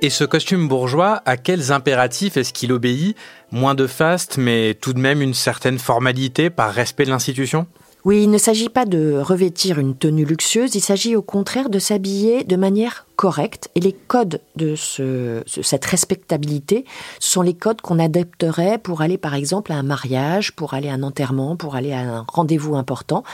Et 0.00 0.10
ce 0.10 0.24
costume 0.24 0.68
bourgeois, 0.68 1.22
à 1.24 1.36
quels 1.36 1.72
impératifs 1.72 2.36
est-ce 2.36 2.52
qu'il 2.52 2.72
obéit? 2.72 3.16
Moins 3.50 3.74
de 3.74 3.86
faste, 3.86 4.36
mais 4.38 4.74
tout 4.74 4.92
de 4.92 4.98
même 4.98 5.22
une 5.22 5.34
certaine 5.34 5.78
formalité 5.78 6.50
par 6.50 6.72
respect 6.72 7.04
de 7.04 7.10
l'institution? 7.10 7.66
Oui, 8.04 8.24
il 8.24 8.30
ne 8.30 8.36
s'agit 8.36 8.68
pas 8.68 8.84
de 8.84 9.18
revêtir 9.18 9.78
une 9.78 9.96
tenue 9.96 10.26
luxueuse, 10.26 10.74
il 10.74 10.82
s'agit 10.82 11.16
au 11.16 11.22
contraire 11.22 11.70
de 11.70 11.78
s'habiller 11.78 12.44
de 12.44 12.56
manière 12.56 13.06
correcte. 13.16 13.70
Et 13.74 13.80
les 13.80 13.94
codes 13.94 14.42
de 14.56 14.74
cette 14.76 15.84
respectabilité, 15.86 16.84
sont 17.18 17.40
les 17.40 17.54
codes 17.54 17.80
qu'on 17.80 17.98
adopterait 17.98 18.76
pour 18.76 19.00
aller 19.00 19.16
par 19.16 19.34
exemple 19.34 19.72
à 19.72 19.76
un 19.76 19.82
mariage, 19.82 20.52
pour 20.52 20.74
aller 20.74 20.90
à 20.90 20.94
un 20.94 21.02
enterrement, 21.02 21.56
pour 21.56 21.76
aller 21.76 21.92
à 21.92 22.00
un 22.00 22.26
rendez-vous 22.28 22.76
important. 22.76 23.24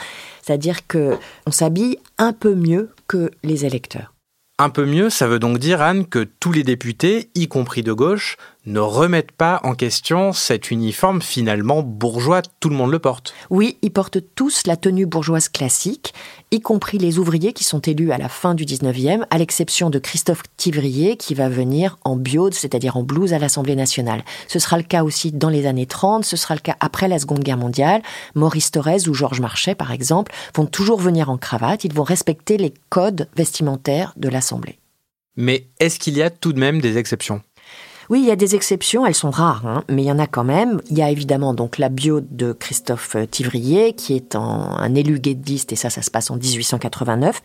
C'est-à-dire 0.41 0.87
que 0.87 1.17
on 1.45 1.51
s'habille 1.51 1.97
un 2.17 2.31
peu 2.31 2.55
mieux 2.55 2.91
que 3.07 3.31
les 3.43 3.65
électeurs. 3.65 4.13
Un 4.57 4.69
peu 4.69 4.85
mieux, 4.85 5.09
ça 5.09 5.27
veut 5.27 5.39
donc 5.39 5.57
dire, 5.57 5.81
Anne, 5.81 6.05
que 6.05 6.27
tous 6.39 6.51
les 6.51 6.63
députés, 6.63 7.29
y 7.33 7.47
compris 7.47 7.81
de 7.81 7.93
gauche, 7.93 8.37
ne 8.65 8.79
remettent 8.79 9.31
pas 9.31 9.59
en 9.63 9.73
question 9.73 10.33
cet 10.33 10.69
uniforme 10.69 11.21
finalement 11.21 11.81
bourgeois, 11.81 12.41
tout 12.59 12.69
le 12.69 12.75
monde 12.75 12.91
le 12.91 12.99
porte. 12.99 13.33
Oui, 13.49 13.77
ils 13.81 13.91
portent 13.91 14.19
tous 14.35 14.67
la 14.67 14.77
tenue 14.77 15.07
bourgeoise 15.07 15.49
classique, 15.49 16.13
y 16.51 16.61
compris 16.61 16.99
les 16.99 17.17
ouvriers 17.17 17.53
qui 17.53 17.63
sont 17.63 17.79
élus 17.79 18.11
à 18.11 18.19
la 18.19 18.29
fin 18.29 18.53
du 18.53 18.65
19e, 18.65 19.25
à 19.29 19.37
l'exception 19.39 19.89
de 19.89 19.97
Christophe 19.97 20.43
Tivrier 20.57 21.17
qui 21.17 21.33
va 21.33 21.49
venir 21.49 21.97
en 22.03 22.15
biode, 22.15 22.53
c'est-à-dire 22.53 22.97
en 22.97 23.03
blouse 23.03 23.33
à 23.33 23.39
l'Assemblée 23.39 23.75
nationale. 23.75 24.23
Ce 24.47 24.59
sera 24.59 24.77
le 24.77 24.83
cas 24.83 25.03
aussi 25.03 25.31
dans 25.31 25.49
les 25.49 25.65
années 25.65 25.87
30, 25.87 26.23
ce 26.23 26.37
sera 26.37 26.53
le 26.53 26.61
cas 26.61 26.75
après 26.79 27.07
la 27.07 27.17
Seconde 27.17 27.43
Guerre 27.43 27.57
mondiale. 27.57 28.03
Maurice 28.35 28.69
Thorez 28.69 29.07
ou 29.07 29.13
Georges 29.15 29.41
Marchais, 29.41 29.75
par 29.75 29.91
exemple, 29.91 30.31
vont 30.55 30.67
toujours 30.67 30.99
venir 30.99 31.31
en 31.31 31.37
cravate, 31.37 31.83
ils 31.83 31.93
vont 31.93 32.03
respecter 32.03 32.57
les 32.57 32.73
codes 32.89 33.27
vestimentaires 33.35 34.13
de 34.17 34.29
l'Assemblée. 34.29 34.77
Mais 35.35 35.67
est-ce 35.79 35.97
qu'il 35.97 36.15
y 36.15 36.21
a 36.21 36.29
tout 36.29 36.53
de 36.53 36.59
même 36.59 36.81
des 36.81 36.97
exceptions? 36.97 37.41
Oui, 38.11 38.19
il 38.19 38.25
y 38.25 38.31
a 38.31 38.35
des 38.35 38.55
exceptions, 38.55 39.05
elles 39.05 39.15
sont 39.15 39.29
rares, 39.29 39.65
hein, 39.65 39.85
mais 39.87 40.03
il 40.03 40.05
y 40.05 40.11
en 40.11 40.19
a 40.19 40.27
quand 40.27 40.43
même. 40.43 40.81
Il 40.89 40.97
y 40.97 41.01
a 41.01 41.09
évidemment 41.09 41.53
donc 41.53 41.77
la 41.77 41.87
bio 41.87 42.19
de 42.19 42.51
Christophe 42.51 43.15
Tivrier, 43.31 43.93
qui 43.93 44.17
est 44.17 44.35
un 44.35 44.93
élu 44.95 45.17
guédiste, 45.17 45.71
et 45.71 45.77
ça, 45.77 45.89
ça 45.89 46.01
se 46.01 46.11
passe 46.11 46.29
en 46.29 46.35
1889. 46.35 47.41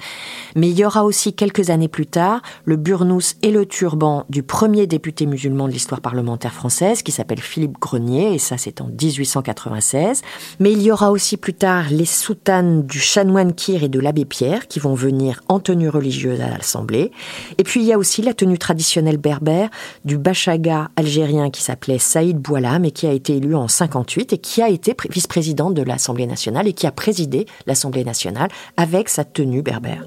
Mais 0.57 0.69
il 0.69 0.77
y 0.77 0.85
aura 0.85 1.05
aussi 1.05 1.35
quelques 1.35 1.71
années 1.71 1.87
plus 1.87 2.09
tard 2.09 2.43
le 2.65 2.75
burnous 2.75 3.37
et 3.43 3.53
le 3.53 3.65
turban 3.65 4.25
du 4.29 4.43
premier 4.43 4.89
député 4.89 5.27
musulman 5.27 5.69
de 5.69 5.73
l'histoire 5.73 6.01
parlementaire 6.01 6.53
française, 6.53 7.03
qui 7.03 7.13
s'appelle 7.13 7.41
Philippe 7.41 7.79
Grenier, 7.81 8.35
et 8.35 8.41
ça, 8.41 8.59
c'est 8.59 8.81
en 8.81 8.89
1896. 8.89 10.23
Mais 10.59 10.73
il 10.73 10.83
y 10.83 10.91
aura 10.91 11.13
aussi 11.13 11.37
plus 11.37 11.55
tard 11.55 11.85
les 11.93 12.07
soutanes 12.07 12.83
du 12.83 12.99
chanoine 12.99 13.55
Kir 13.55 13.85
et 13.85 13.89
de 13.89 14.01
l'abbé 14.01 14.25
Pierre, 14.25 14.67
qui 14.67 14.81
vont 14.81 14.95
venir 14.95 15.45
en 15.47 15.61
tenue 15.61 15.91
religieuse 15.91 16.41
à 16.41 16.49
l'Assemblée. 16.49 17.13
Et 17.59 17.63
puis 17.63 17.83
il 17.83 17.87
y 17.87 17.93
a 17.93 17.99
aussi 17.99 18.21
la 18.21 18.35
tenue 18.35 18.59
traditionnelle 18.59 19.19
berbère 19.19 19.71
du 20.05 20.19
Bacha 20.19 20.56
algérien 20.97 21.51
qui 21.51 21.63
s'appelait 21.63 21.99
Saïd 21.99 22.39
Boualam 22.39 22.85
et 22.85 22.91
qui 22.91 23.07
a 23.07 23.13
été 23.13 23.37
élu 23.37 23.55
en 23.55 23.69
58 23.69 24.33
et 24.33 24.39
qui 24.39 24.63
a 24.63 24.69
été 24.69 24.95
vice-président 25.11 25.71
de 25.71 25.83
l'Assemblée 25.83 26.27
nationale 26.27 26.69
et 26.69 26.73
qui 26.73 26.87
a 26.87 26.93
présidé 26.93 27.47
l'Assemblée 27.67 28.05
nationale 28.05 28.51
avec 28.77 29.09
sa 29.09 29.25
tenue 29.25 29.63
berbère. 29.63 30.07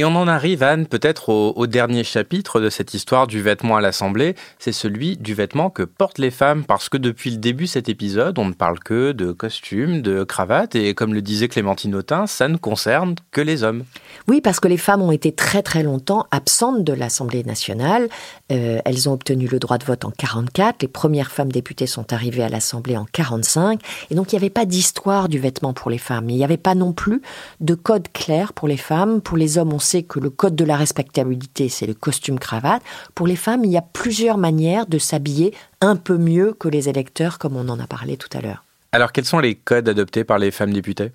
Et 0.00 0.04
on 0.06 0.16
en 0.16 0.28
arrive, 0.28 0.62
Anne, 0.62 0.86
peut-être 0.86 1.28
au, 1.28 1.66
dernier 1.66 2.04
chapitre 2.04 2.58
de 2.58 2.70
cette 2.70 2.94
histoire 2.94 3.26
du 3.26 3.42
vêtement 3.42 3.76
à 3.76 3.82
l'Assemblée, 3.82 4.34
c'est 4.58 4.72
celui 4.72 5.18
du 5.18 5.34
vêtement 5.34 5.68
que 5.68 5.82
portent 5.82 6.16
les 6.16 6.30
femmes, 6.30 6.64
parce 6.64 6.88
que 6.88 6.96
depuis 6.96 7.32
le 7.32 7.36
début 7.36 7.64
de 7.64 7.68
cet 7.68 7.90
épisode, 7.90 8.38
on 8.38 8.46
ne 8.46 8.54
parle 8.54 8.78
que 8.78 9.12
de 9.12 9.32
costumes, 9.32 10.00
de 10.00 10.24
cravates, 10.24 10.74
et 10.74 10.94
comme 10.94 11.12
le 11.12 11.20
disait 11.20 11.48
Clémentine 11.48 11.94
Autain, 11.94 12.26
ça 12.26 12.48
ne 12.48 12.56
concerne 12.56 13.14
que 13.30 13.42
les 13.42 13.62
hommes. 13.62 13.84
Oui, 14.26 14.40
parce 14.40 14.58
que 14.58 14.68
les 14.68 14.78
femmes 14.78 15.02
ont 15.02 15.12
été 15.12 15.32
très 15.32 15.62
très 15.62 15.82
longtemps 15.82 16.26
absentes 16.30 16.82
de 16.82 16.94
l'Assemblée 16.94 17.44
nationale. 17.44 18.08
Euh, 18.50 18.80
elles 18.86 19.06
ont 19.06 19.12
obtenu 19.12 19.48
le 19.48 19.58
droit 19.58 19.76
de 19.76 19.84
vote 19.84 20.06
en 20.06 20.12
44, 20.12 20.80
les 20.80 20.88
premières 20.88 21.30
femmes 21.30 21.52
députées 21.52 21.86
sont 21.86 22.10
arrivées 22.14 22.42
à 22.42 22.48
l'Assemblée 22.48 22.96
en 22.96 23.04
45, 23.04 23.82
et 24.10 24.14
donc 24.14 24.32
il 24.32 24.36
n'y 24.36 24.40
avait 24.40 24.48
pas 24.48 24.64
d'histoire 24.64 25.28
du 25.28 25.38
vêtement 25.38 25.74
pour 25.74 25.90
les 25.90 25.98
femmes. 25.98 26.30
Il 26.30 26.36
n'y 26.36 26.44
avait 26.44 26.56
pas 26.56 26.74
non 26.74 26.94
plus 26.94 27.20
de 27.60 27.74
code 27.74 28.10
clair 28.14 28.54
pour 28.54 28.66
les 28.66 28.78
femmes. 28.78 29.20
Pour 29.20 29.36
les 29.36 29.58
hommes, 29.58 29.74
on 29.74 29.89
que 30.02 30.18
le 30.18 30.30
code 30.30 30.56
de 30.56 30.64
la 30.64 30.76
respectabilité, 30.76 31.68
c'est 31.68 31.86
le 31.86 31.94
costume 31.94 32.38
cravate. 32.38 32.82
Pour 33.14 33.26
les 33.26 33.36
femmes, 33.36 33.64
il 33.64 33.70
y 33.70 33.76
a 33.76 33.82
plusieurs 33.82 34.38
manières 34.38 34.86
de 34.86 34.98
s'habiller 34.98 35.54
un 35.80 35.96
peu 35.96 36.16
mieux 36.16 36.52
que 36.52 36.68
les 36.68 36.88
électeurs, 36.88 37.38
comme 37.38 37.56
on 37.56 37.68
en 37.68 37.78
a 37.80 37.86
parlé 37.86 38.16
tout 38.16 38.28
à 38.36 38.40
l'heure. 38.40 38.64
Alors, 38.92 39.12
quels 39.12 39.24
sont 39.24 39.38
les 39.38 39.54
codes 39.54 39.88
adoptés 39.88 40.24
par 40.24 40.38
les 40.38 40.50
femmes 40.50 40.72
députées? 40.72 41.12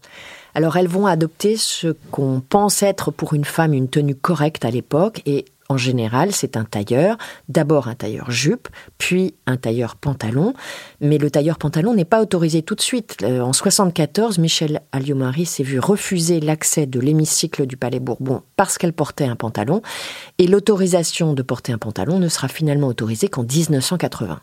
Alors 0.55 0.77
elles 0.77 0.87
vont 0.87 1.05
adopter 1.05 1.57
ce 1.57 1.93
qu'on 2.11 2.39
pense 2.39 2.81
être 2.81 3.11
pour 3.11 3.33
une 3.33 3.43
femme 3.43 3.73
une 3.73 3.89
tenue 3.89 4.15
correcte 4.15 4.63
à 4.63 4.71
l'époque 4.71 5.21
et 5.25 5.43
en 5.69 5.77
général, 5.77 6.31
c'est 6.31 6.57
un 6.57 6.63
tailleur, 6.63 7.17
d'abord 7.49 7.87
un 7.87 7.95
tailleur 7.95 8.29
jupe, 8.29 8.67
puis 8.97 9.35
un 9.47 9.57
tailleur 9.57 9.95
pantalon, 9.95 10.53
mais 11.01 11.17
le 11.17 11.31
tailleur 11.31 11.57
pantalon 11.57 11.93
n'est 11.93 12.05
pas 12.05 12.21
autorisé 12.21 12.61
tout 12.61 12.75
de 12.75 12.81
suite. 12.81 13.17
Euh, 13.23 13.41
en 13.41 13.53
74, 13.53 14.37
Michel 14.37 14.81
Alliot-Marie 14.91 15.45
s'est 15.45 15.63
vu 15.63 15.79
refuser 15.79 16.39
l'accès 16.39 16.85
de 16.85 16.99
l'hémicycle 16.99 17.65
du 17.65 17.77
Palais 17.77 17.99
Bourbon 17.99 18.43
parce 18.55 18.77
qu'elle 18.77 18.93
portait 18.93 19.25
un 19.25 19.35
pantalon, 19.35 19.81
et 20.37 20.47
l'autorisation 20.47 21.33
de 21.33 21.41
porter 21.41 21.73
un 21.73 21.77
pantalon 21.77 22.19
ne 22.19 22.29
sera 22.29 22.47
finalement 22.47 22.87
autorisée 22.87 23.27
qu'en 23.27 23.43
1980. 23.43 24.39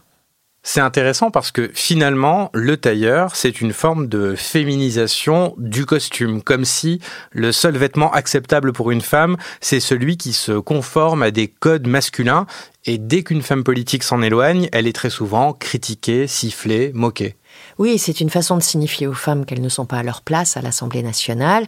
C'est 0.64 0.80
intéressant 0.80 1.32
parce 1.32 1.50
que 1.50 1.72
finalement, 1.74 2.48
le 2.54 2.76
tailleur, 2.76 3.34
c'est 3.34 3.60
une 3.60 3.72
forme 3.72 4.06
de 4.06 4.36
féminisation 4.36 5.54
du 5.58 5.86
costume, 5.86 6.40
comme 6.40 6.64
si 6.64 7.00
le 7.32 7.50
seul 7.50 7.76
vêtement 7.76 8.12
acceptable 8.12 8.72
pour 8.72 8.92
une 8.92 9.00
femme, 9.00 9.36
c'est 9.60 9.80
celui 9.80 10.16
qui 10.16 10.32
se 10.32 10.52
conforme 10.52 11.24
à 11.24 11.32
des 11.32 11.48
codes 11.48 11.88
masculins, 11.88 12.46
et 12.84 12.98
dès 12.98 13.24
qu'une 13.24 13.42
femme 13.42 13.64
politique 13.64 14.04
s'en 14.04 14.22
éloigne, 14.22 14.68
elle 14.70 14.86
est 14.86 14.92
très 14.92 15.10
souvent 15.10 15.52
critiquée, 15.52 16.28
sifflée, 16.28 16.92
moquée. 16.94 17.34
Oui, 17.78 17.98
c'est 17.98 18.20
une 18.20 18.30
façon 18.30 18.56
de 18.56 18.62
signifier 18.62 19.06
aux 19.06 19.12
femmes 19.12 19.44
qu'elles 19.44 19.60
ne 19.60 19.68
sont 19.68 19.86
pas 19.86 19.98
à 19.98 20.02
leur 20.02 20.22
place 20.22 20.56
à 20.56 20.62
l'Assemblée 20.62 21.02
nationale. 21.02 21.66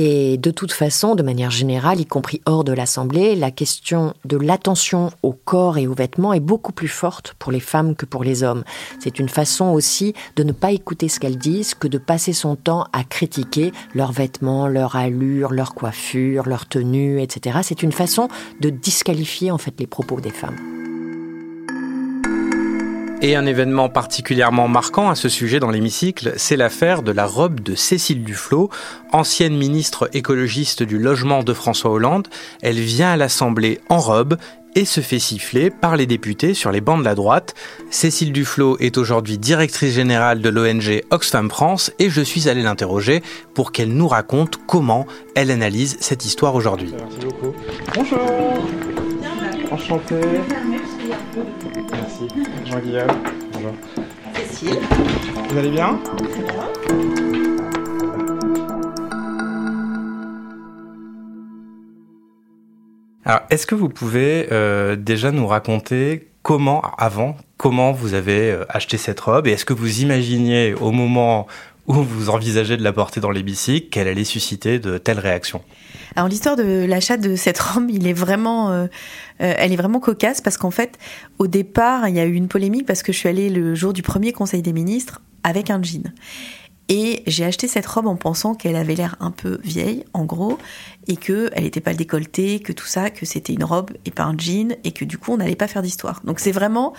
Et 0.00 0.38
de 0.38 0.52
toute 0.52 0.70
façon, 0.70 1.16
de 1.16 1.24
manière 1.24 1.50
générale, 1.50 1.98
y 1.98 2.06
compris 2.06 2.40
hors 2.46 2.62
de 2.62 2.72
l'Assemblée, 2.72 3.34
la 3.34 3.50
question 3.50 4.14
de 4.24 4.36
l'attention 4.36 5.10
au 5.24 5.32
corps 5.32 5.76
et 5.76 5.88
aux 5.88 5.92
vêtements 5.92 6.32
est 6.32 6.38
beaucoup 6.38 6.70
plus 6.70 6.86
forte 6.86 7.34
pour 7.40 7.50
les 7.50 7.58
femmes 7.58 7.96
que 7.96 8.06
pour 8.06 8.22
les 8.22 8.44
hommes. 8.44 8.62
C'est 9.00 9.18
une 9.18 9.28
façon 9.28 9.70
aussi 9.70 10.14
de 10.36 10.44
ne 10.44 10.52
pas 10.52 10.70
écouter 10.70 11.08
ce 11.08 11.18
qu'elles 11.18 11.36
disent 11.36 11.74
que 11.74 11.88
de 11.88 11.98
passer 11.98 12.32
son 12.32 12.54
temps 12.54 12.86
à 12.92 13.02
critiquer 13.02 13.72
leurs 13.92 14.12
vêtements, 14.12 14.68
leur 14.68 14.94
allure, 14.94 15.50
leur 15.50 15.74
coiffure, 15.74 16.48
leur 16.48 16.68
tenue, 16.68 17.20
etc. 17.20 17.58
C'est 17.64 17.82
une 17.82 17.90
façon 17.90 18.28
de 18.60 18.70
disqualifier 18.70 19.50
en 19.50 19.58
fait 19.58 19.74
les 19.80 19.88
propos 19.88 20.20
des 20.20 20.30
femmes. 20.30 20.77
Et 23.20 23.34
un 23.34 23.46
événement 23.46 23.88
particulièrement 23.88 24.68
marquant 24.68 25.10
à 25.10 25.16
ce 25.16 25.28
sujet 25.28 25.58
dans 25.58 25.70
l'hémicycle, 25.70 26.34
c'est 26.36 26.56
l'affaire 26.56 27.02
de 27.02 27.10
la 27.10 27.26
robe 27.26 27.58
de 27.60 27.74
Cécile 27.74 28.22
Duflot, 28.22 28.70
ancienne 29.12 29.56
ministre 29.56 30.08
écologiste 30.12 30.84
du 30.84 30.98
logement 30.98 31.42
de 31.42 31.52
François 31.52 31.90
Hollande. 31.90 32.28
Elle 32.62 32.78
vient 32.78 33.10
à 33.10 33.16
l'Assemblée 33.16 33.80
en 33.88 33.98
robe 33.98 34.36
et 34.76 34.84
se 34.84 35.00
fait 35.00 35.18
siffler 35.18 35.70
par 35.70 35.96
les 35.96 36.06
députés 36.06 36.54
sur 36.54 36.70
les 36.70 36.80
bancs 36.80 37.00
de 37.00 37.04
la 37.04 37.16
droite. 37.16 37.56
Cécile 37.90 38.32
Duflot 38.32 38.76
est 38.78 38.96
aujourd'hui 38.96 39.36
directrice 39.36 39.94
générale 39.94 40.40
de 40.40 40.48
l'ONG 40.48 41.02
Oxfam 41.10 41.50
France 41.50 41.90
et 41.98 42.10
je 42.10 42.20
suis 42.20 42.48
allé 42.48 42.62
l'interroger 42.62 43.22
pour 43.52 43.72
qu'elle 43.72 43.92
nous 43.92 44.06
raconte 44.06 44.60
comment 44.68 45.08
elle 45.34 45.50
analyse 45.50 45.96
cette 45.98 46.24
histoire 46.24 46.54
aujourd'hui. 46.54 46.94
Bonjour. 47.96 48.20
Enchanté. 49.72 50.14
Merci. 51.92 52.28
Jean-Guillaume. 52.64 53.08
Bonjour. 53.52 53.72
Cécile. 54.34 54.78
Vous 55.50 55.58
allez 55.58 55.70
bien? 55.70 55.98
Alors, 63.24 63.40
est-ce 63.50 63.66
que 63.66 63.74
vous 63.74 63.88
pouvez 63.88 64.48
euh, 64.52 64.96
déjà 64.96 65.32
nous 65.32 65.46
raconter 65.46 66.28
comment, 66.42 66.82
avant, 66.96 67.36
comment 67.58 67.92
vous 67.92 68.14
avez 68.14 68.50
euh, 68.50 68.64
acheté 68.70 68.96
cette 68.96 69.20
robe 69.20 69.46
et 69.46 69.50
est-ce 69.50 69.64
que 69.66 69.74
vous 69.74 70.00
imaginiez 70.00 70.74
au 70.74 70.92
moment 70.92 71.46
où 71.86 71.94
vous 71.94 72.30
envisagez 72.30 72.76
de 72.76 72.82
la 72.82 72.92
porter 72.92 73.20
dans 73.20 73.30
l'hémicycle 73.30 73.90
qu'elle 73.90 74.08
allait 74.08 74.24
susciter 74.24 74.78
de 74.78 74.98
telles 74.98 75.18
réactions? 75.18 75.62
Alors 76.16 76.28
l'histoire 76.28 76.56
de 76.56 76.84
l'achat 76.86 77.16
de 77.16 77.36
cette 77.36 77.58
robe, 77.58 77.90
il 77.90 78.06
est 78.06 78.12
vraiment, 78.12 78.70
euh, 78.70 78.86
euh, 79.40 79.54
elle 79.56 79.72
est 79.72 79.76
vraiment 79.76 80.00
cocasse 80.00 80.40
parce 80.40 80.56
qu'en 80.56 80.70
fait, 80.70 80.98
au 81.38 81.46
départ, 81.46 82.08
il 82.08 82.14
y 82.14 82.20
a 82.20 82.24
eu 82.24 82.34
une 82.34 82.48
polémique 82.48 82.86
parce 82.86 83.02
que 83.02 83.12
je 83.12 83.18
suis 83.18 83.28
allée 83.28 83.50
le 83.50 83.74
jour 83.74 83.92
du 83.92 84.02
premier 84.02 84.32
Conseil 84.32 84.62
des 84.62 84.72
ministres 84.72 85.20
avec 85.44 85.70
un 85.70 85.82
jean. 85.82 86.12
Et 86.88 87.22
j'ai 87.26 87.44
acheté 87.44 87.68
cette 87.68 87.86
robe 87.86 88.06
en 88.06 88.16
pensant 88.16 88.54
qu'elle 88.54 88.76
avait 88.76 88.94
l'air 88.94 89.16
un 89.20 89.30
peu 89.30 89.58
vieille, 89.62 90.04
en 90.14 90.24
gros, 90.24 90.58
et 91.08 91.16
que 91.16 91.50
elle 91.54 91.64
n'était 91.64 91.80
pas 91.80 91.90
le 91.90 91.96
décolleté, 91.96 92.60
que 92.60 92.72
tout 92.72 92.86
ça, 92.86 93.10
que 93.10 93.26
c'était 93.26 93.52
une 93.52 93.64
robe 93.64 93.90
et 94.04 94.10
pas 94.10 94.24
un 94.24 94.36
jean, 94.36 94.76
et 94.84 94.92
que 94.92 95.04
du 95.04 95.18
coup 95.18 95.32
on 95.32 95.38
n'allait 95.38 95.56
pas 95.56 95.68
faire 95.68 95.82
d'histoire. 95.82 96.20
Donc 96.24 96.40
c'est 96.40 96.52
vraiment, 96.52 96.94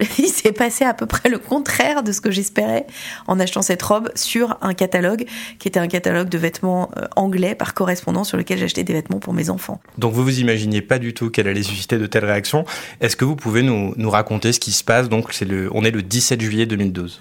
il 0.18 0.28
s'est 0.28 0.52
passé 0.52 0.84
à 0.84 0.94
peu 0.94 1.06
près 1.06 1.28
le 1.28 1.38
contraire 1.38 2.02
de 2.02 2.12
ce 2.12 2.20
que 2.20 2.30
j'espérais 2.30 2.86
en 3.26 3.38
achetant 3.40 3.62
cette 3.62 3.82
robe 3.82 4.10
sur 4.14 4.56
un 4.62 4.74
catalogue 4.74 5.26
qui 5.58 5.68
était 5.68 5.80
un 5.80 5.88
catalogue 5.88 6.28
de 6.28 6.38
vêtements 6.38 6.90
euh, 6.96 7.06
anglais 7.16 7.54
par 7.54 7.74
correspondance 7.74 8.28
sur 8.28 8.36
lequel 8.36 8.58
j'achetais 8.58 8.84
des 8.84 8.92
vêtements 8.92 9.18
pour 9.18 9.34
mes 9.34 9.50
enfants. 9.50 9.80
Donc 9.98 10.14
vous 10.14 10.22
vous 10.22 10.40
imaginiez 10.40 10.82
pas 10.82 10.98
du 10.98 11.14
tout 11.14 11.30
qu'elle 11.30 11.48
allait 11.48 11.62
susciter 11.62 11.98
de 11.98 12.06
telles 12.06 12.24
réactions. 12.24 12.64
Est-ce 13.00 13.16
que 13.16 13.24
vous 13.24 13.36
pouvez 13.36 13.62
nous, 13.62 13.92
nous 13.96 14.10
raconter 14.10 14.52
ce 14.52 14.60
qui 14.60 14.72
se 14.72 14.84
passe? 14.84 15.08
Donc 15.08 15.32
c'est 15.32 15.44
le, 15.44 15.68
on 15.72 15.84
est 15.84 15.90
le 15.90 16.02
17 16.02 16.40
juillet 16.40 16.66
2012. 16.66 17.20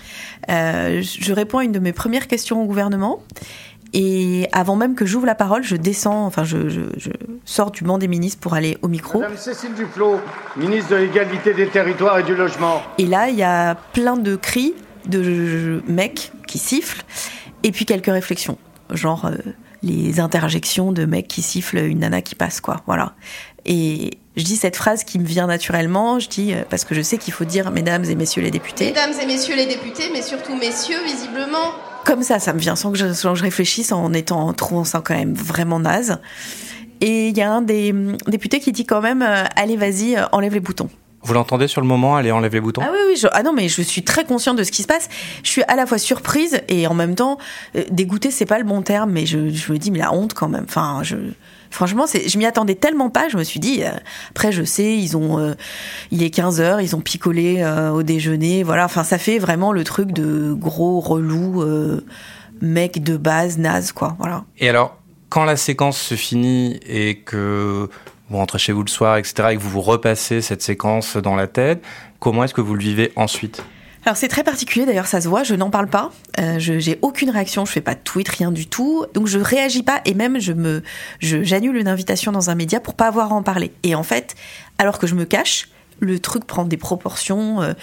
Euh, 0.49 1.01
je 1.01 1.33
réponds 1.33 1.59
à 1.59 1.63
une 1.63 1.71
de 1.71 1.79
mes 1.79 1.93
première 2.07 2.27
question 2.29 2.61
au 2.61 2.65
gouvernement. 2.65 3.21
Et 3.91 4.47
avant 4.53 4.77
même 4.77 4.95
que 4.95 5.05
j'ouvre 5.05 5.25
la 5.25 5.35
parole, 5.35 5.63
je 5.63 5.75
descends, 5.75 6.25
enfin, 6.25 6.45
je, 6.45 6.69
je, 6.69 7.11
sors 7.43 7.69
du 7.69 7.83
banc 7.83 7.97
des 7.97 8.07
ministres 8.07 8.39
pour 8.39 8.53
aller 8.53 8.77
au 8.81 8.87
micro. 8.87 9.19
Madame 9.19 9.35
Cécile 9.35 9.73
Duflot, 9.73 10.21
ministre 10.55 10.91
de 10.91 10.95
l'égalité 10.95 11.53
des 11.53 11.67
territoires 11.67 12.17
et 12.19 12.23
du 12.23 12.33
logement. 12.33 12.81
Et 12.97 13.05
là, 13.07 13.27
il 13.27 13.35
y 13.35 13.43
a 13.43 13.75
plein 13.91 14.15
de 14.15 14.37
cris 14.37 14.73
de 15.05 15.81
mecs 15.89 16.31
qui 16.47 16.59
sifflent, 16.59 17.03
et 17.63 17.73
puis 17.73 17.83
quelques 17.83 18.05
réflexions, 18.05 18.57
genre 18.91 19.25
euh, 19.25 19.35
les 19.83 20.21
interjections 20.21 20.93
de 20.93 21.03
mecs 21.03 21.27
qui 21.27 21.41
sifflent 21.41 21.79
une 21.79 21.99
nana 21.99 22.21
qui 22.21 22.35
passe, 22.35 22.61
quoi. 22.61 22.83
Voilà. 22.85 23.15
Et 23.65 24.17
je 24.37 24.43
dis 24.43 24.55
cette 24.55 24.75
phrase 24.75 25.03
qui 25.03 25.19
me 25.19 25.25
vient 25.25 25.47
naturellement, 25.47 26.19
je 26.19 26.29
dis, 26.29 26.53
euh, 26.53 26.61
parce 26.69 26.85
que 26.85 26.95
je 26.95 27.01
sais 27.01 27.17
qu'il 27.17 27.33
faut 27.33 27.43
dire 27.43 27.71
mesdames 27.71 28.05
et 28.05 28.15
messieurs 28.15 28.43
les 28.43 28.51
députés. 28.51 28.85
Mesdames 28.85 29.13
et 29.21 29.25
messieurs 29.25 29.55
les 29.55 29.65
députés, 29.65 30.09
mais 30.13 30.21
surtout 30.21 30.55
messieurs, 30.55 31.03
visiblement. 31.03 31.73
Comme 32.07 32.23
ça, 32.23 32.39
ça 32.39 32.53
me 32.53 32.59
vient 32.59 32.77
sans 32.77 32.93
que 32.93 32.97
je, 32.97 33.11
sans 33.11 33.33
que 33.33 33.39
je 33.39 33.43
réfléchisse, 33.43 33.91
en 33.91 34.13
étant 34.13 34.53
trop, 34.53 34.85
ça 34.85 35.01
quand 35.03 35.13
même 35.13 35.33
vraiment 35.33 35.77
naze. 35.77 36.19
Et 37.01 37.27
il 37.27 37.37
y 37.37 37.41
a 37.41 37.51
un 37.51 37.61
des 37.61 37.91
hum, 37.91 38.15
députés 38.27 38.61
qui 38.61 38.71
dit 38.71 38.85
quand 38.85 39.01
même, 39.01 39.21
euh, 39.21 39.43
allez 39.57 39.75
vas-y, 39.75 40.15
euh, 40.15 40.23
enlève 40.31 40.53
les 40.53 40.61
boutons. 40.61 40.89
Vous 41.23 41.33
l'entendez 41.33 41.67
sur 41.67 41.81
le 41.81 41.87
moment, 41.87 42.15
allez 42.15 42.31
enlève 42.31 42.53
les 42.53 42.61
boutons? 42.61 42.81
Ah 42.81 42.91
oui, 42.93 43.13
oui, 43.13 43.29
ah 43.33 43.43
non, 43.43 43.51
mais 43.51 43.67
je 43.67 43.81
suis 43.81 44.03
très 44.03 44.23
consciente 44.23 44.57
de 44.57 44.63
ce 44.63 44.71
qui 44.71 44.83
se 44.83 44.87
passe. 44.87 45.09
Je 45.43 45.49
suis 45.49 45.63
à 45.63 45.75
la 45.75 45.85
fois 45.85 45.97
surprise 45.97 46.61
et 46.69 46.87
en 46.87 46.93
même 46.93 47.15
temps, 47.15 47.37
dégoûtée, 47.91 48.31
c'est 48.31 48.45
pas 48.45 48.57
le 48.57 48.63
bon 48.63 48.81
terme, 48.81 49.11
mais 49.11 49.25
je, 49.25 49.49
je 49.49 49.73
me 49.73 49.77
dis, 49.77 49.91
mais 49.91 49.99
la 49.99 50.13
honte 50.13 50.33
quand 50.33 50.47
même. 50.47 50.63
Enfin, 50.65 51.01
je, 51.03 51.17
Franchement, 51.69 52.05
je 52.07 52.37
m'y 52.37 52.45
attendais 52.45 52.75
tellement 52.75 53.09
pas. 53.09 53.29
Je 53.29 53.37
me 53.37 53.43
suis 53.43 53.59
dit, 53.59 53.83
euh, 53.83 53.89
après, 54.31 54.51
je 54.51 54.63
sais, 54.63 54.97
ils 54.97 55.17
ont, 55.17 55.39
euh, 55.39 55.53
il 56.11 56.23
est 56.23 56.29
15 56.29 56.61
heures, 56.61 56.81
ils 56.81 56.95
ont 56.95 57.01
picolé 57.01 57.57
euh, 57.59 57.91
au 57.91 58.03
déjeuner. 58.03 58.63
Voilà. 58.63 58.85
Enfin, 58.85 59.03
ça 59.03 59.17
fait 59.17 59.39
vraiment 59.39 59.71
le 59.71 59.83
truc 59.83 60.11
de 60.11 60.53
gros 60.53 60.99
relou, 60.99 61.63
mec 62.61 63.03
de 63.03 63.17
base, 63.17 63.57
naze, 63.57 63.91
quoi. 63.91 64.15
Voilà. 64.19 64.45
Et 64.57 64.69
alors, 64.69 64.97
quand 65.29 65.45
la 65.45 65.57
séquence 65.57 65.99
se 65.99 66.15
finit 66.15 66.79
et 66.87 67.19
que 67.19 67.89
vous 68.29 68.37
rentrez 68.37 68.59
chez 68.59 68.73
vous 68.73 68.83
le 68.83 68.89
soir, 68.89 69.17
etc., 69.17 69.49
et 69.51 69.55
que 69.55 69.61
vous 69.61 69.69
vous 69.69 69.81
repassez 69.81 70.41
cette 70.41 70.61
séquence 70.61 71.17
dans 71.17 71.35
la 71.35 71.47
tête, 71.47 71.83
comment 72.19 72.43
est-ce 72.43 72.53
que 72.53 72.61
vous 72.61 72.73
le 72.73 72.81
vivez 72.81 73.11
ensuite? 73.15 73.63
Alors 74.07 74.15
c'est 74.15 74.29
très 74.29 74.45
particulier 74.45 74.85
d'ailleurs, 74.85 75.05
ça 75.05 75.19
se 75.19 75.27
voit, 75.27 75.43
je 75.43 75.53
n'en 75.53 75.69
parle 75.69 75.87
pas, 75.87 76.11
euh, 76.39 76.59
je 76.59 76.79
j'ai 76.79 76.97
aucune 77.01 77.29
réaction, 77.29 77.65
je 77.65 77.73
fais 77.73 77.81
pas 77.81 77.93
de 77.93 77.99
tweet, 77.99 78.29
rien 78.29 78.53
du 78.53 78.65
tout, 78.65 79.05
donc 79.13 79.27
je 79.27 79.37
réagis 79.37 79.83
pas 79.83 79.99
et 80.05 80.13
même 80.13 80.37
j'annule 81.19 81.75
une 81.75 81.89
invitation 81.89 82.31
dans 82.31 82.49
un 82.49 82.55
média 82.55 82.79
pour 82.79 82.93
pas 82.93 83.07
avoir 83.07 83.33
à 83.33 83.35
en 83.35 83.43
parler. 83.43 83.73
Et 83.83 83.95
en 83.95 84.03
fait, 84.03 84.35
alors 84.77 84.97
que 84.97 85.07
je 85.07 85.15
me 85.15 85.25
cache, 85.25 85.67
le 85.99 86.19
truc 86.19 86.45
prend 86.45 86.63
des 86.63 86.77
proportions. 86.77 87.61
Euh, 87.61 87.73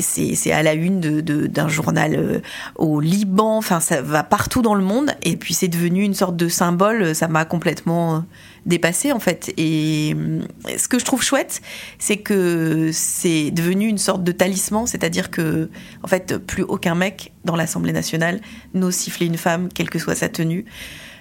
c'est 0.00 0.52
à 0.52 0.62
la 0.62 0.74
une 0.74 1.00
d'un 1.00 1.68
journal 1.68 2.14
euh, 2.14 2.40
au 2.76 3.00
Liban. 3.00 3.60
Ça 3.62 4.02
va 4.02 4.22
partout 4.22 4.62
dans 4.62 4.74
le 4.74 4.84
monde. 4.84 5.12
Et 5.22 5.36
puis 5.36 5.54
c'est 5.54 5.68
devenu 5.68 6.02
une 6.02 6.14
sorte 6.14 6.36
de 6.36 6.48
symbole. 6.48 7.14
Ça 7.14 7.26
m'a 7.26 7.46
complètement 7.46 8.22
dépassé 8.66 9.12
en 9.12 9.20
fait. 9.20 9.52
Et 9.56 10.14
euh, 10.16 10.40
ce 10.76 10.88
que 10.88 10.98
je 10.98 11.04
trouve 11.04 11.22
chouette, 11.22 11.60
c'est 11.98 12.18
que 12.18 12.90
c'est 12.92 13.50
devenu 13.50 13.86
une 13.86 13.98
sorte 13.98 14.24
de 14.24 14.32
talisman. 14.32 14.86
C'est-à-dire 14.86 15.30
que 15.30 15.68
en 16.02 16.08
fait, 16.08 16.38
plus 16.38 16.62
aucun 16.62 16.94
mec 16.94 17.32
dans 17.44 17.56
l'Assemblée 17.56 17.92
nationale 17.92 18.40
n'ose 18.74 18.94
siffler 18.94 19.26
une 19.26 19.36
femme, 19.36 19.68
quelle 19.72 19.90
que 19.90 19.98
soit 19.98 20.14
sa 20.14 20.28
tenue. 20.28 20.64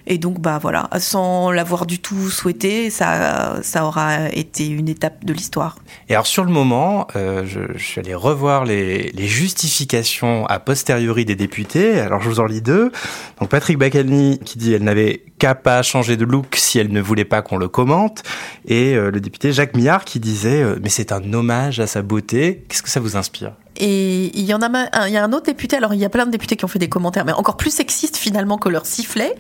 Et 0.05 0.17
donc, 0.17 0.41
bah 0.41 0.59
voilà, 0.61 0.89
sans 0.99 1.49
l'avoir 1.49 1.85
du 1.85 1.99
tout 1.99 2.29
souhaité, 2.29 2.89
ça, 2.89 3.59
ça 3.61 3.85
aura 3.85 4.29
été 4.29 4.67
une 4.67 4.89
étape 4.89 5.23
de 5.23 5.31
l'histoire. 5.31 5.77
Et 6.09 6.13
alors, 6.13 6.27
sur 6.27 6.43
le 6.43 6.51
moment, 6.51 7.07
euh, 7.15 7.45
je, 7.45 7.77
suis 7.77 8.01
allé 8.01 8.13
revoir 8.13 8.65
les, 8.65 9.13
justifications 9.15 10.45
a 10.47 10.59
posteriori 10.59 11.23
des 11.23 11.35
députés. 11.35 12.01
Alors, 12.01 12.21
je 12.21 12.27
vous 12.27 12.41
en 12.41 12.45
lis 12.45 12.61
deux. 12.61 12.91
Donc, 13.39 13.49
Patrick 13.49 13.77
Bacalny 13.77 14.39
qui 14.43 14.57
dit 14.57 14.73
elle 14.73 14.83
n'avait 14.83 15.23
qu'à 15.43 15.55
pas 15.55 15.81
changer 15.81 16.15
de 16.15 16.23
look 16.23 16.55
si 16.55 16.79
elle 16.79 16.93
ne 16.93 17.01
voulait 17.01 17.25
pas 17.25 17.41
qu'on 17.41 17.57
le 17.57 17.67
commente. 17.67 18.23
Et 18.65 18.95
euh, 18.95 19.11
le 19.11 19.19
député 19.19 19.51
Jacques 19.51 19.75
Millard 19.75 20.05
qui 20.05 20.21
disait 20.21 20.63
euh, 20.63 20.79
mais 20.81 20.87
c'est 20.87 21.11
un 21.11 21.33
hommage 21.33 21.81
à 21.81 21.87
sa 21.87 22.01
beauté. 22.01 22.63
Qu'est-ce 22.69 22.81
que 22.81 22.89
ça 22.89 23.01
vous 23.01 23.17
inspire? 23.17 23.51
Et 23.75 24.31
il 24.39 24.45
y 24.45 24.53
en 24.53 24.61
a, 24.61 24.67
un, 24.67 25.07
il 25.07 25.11
y 25.11 25.17
a 25.17 25.23
un 25.25 25.33
autre 25.33 25.47
député, 25.47 25.75
alors 25.75 25.93
il 25.93 25.99
y 25.99 26.05
a 26.05 26.09
plein 26.09 26.25
de 26.25 26.31
députés 26.31 26.55
qui 26.55 26.63
ont 26.63 26.69
fait 26.69 26.79
des 26.79 26.87
commentaires, 26.87 27.25
mais 27.25 27.33
encore 27.33 27.57
plus 27.57 27.71
sexistes 27.71 28.15
finalement 28.15 28.57
que 28.57 28.69
leur 28.69 28.85
sifflet, 28.85 29.35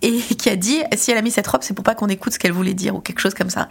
et 0.00 0.12
qui 0.38 0.48
a 0.48 0.56
dit 0.56 0.78
si 0.96 1.10
elle 1.10 1.18
a 1.18 1.22
mis 1.22 1.30
cette 1.30 1.46
robe, 1.46 1.60
c'est 1.62 1.74
pour 1.74 1.84
pas 1.84 1.94
qu'on 1.94 2.08
écoute 2.08 2.32
ce 2.32 2.38
qu'elle 2.38 2.52
voulait 2.52 2.72
dire 2.72 2.94
ou 2.94 3.00
quelque 3.00 3.20
chose 3.20 3.34
comme 3.34 3.50
ça. 3.50 3.68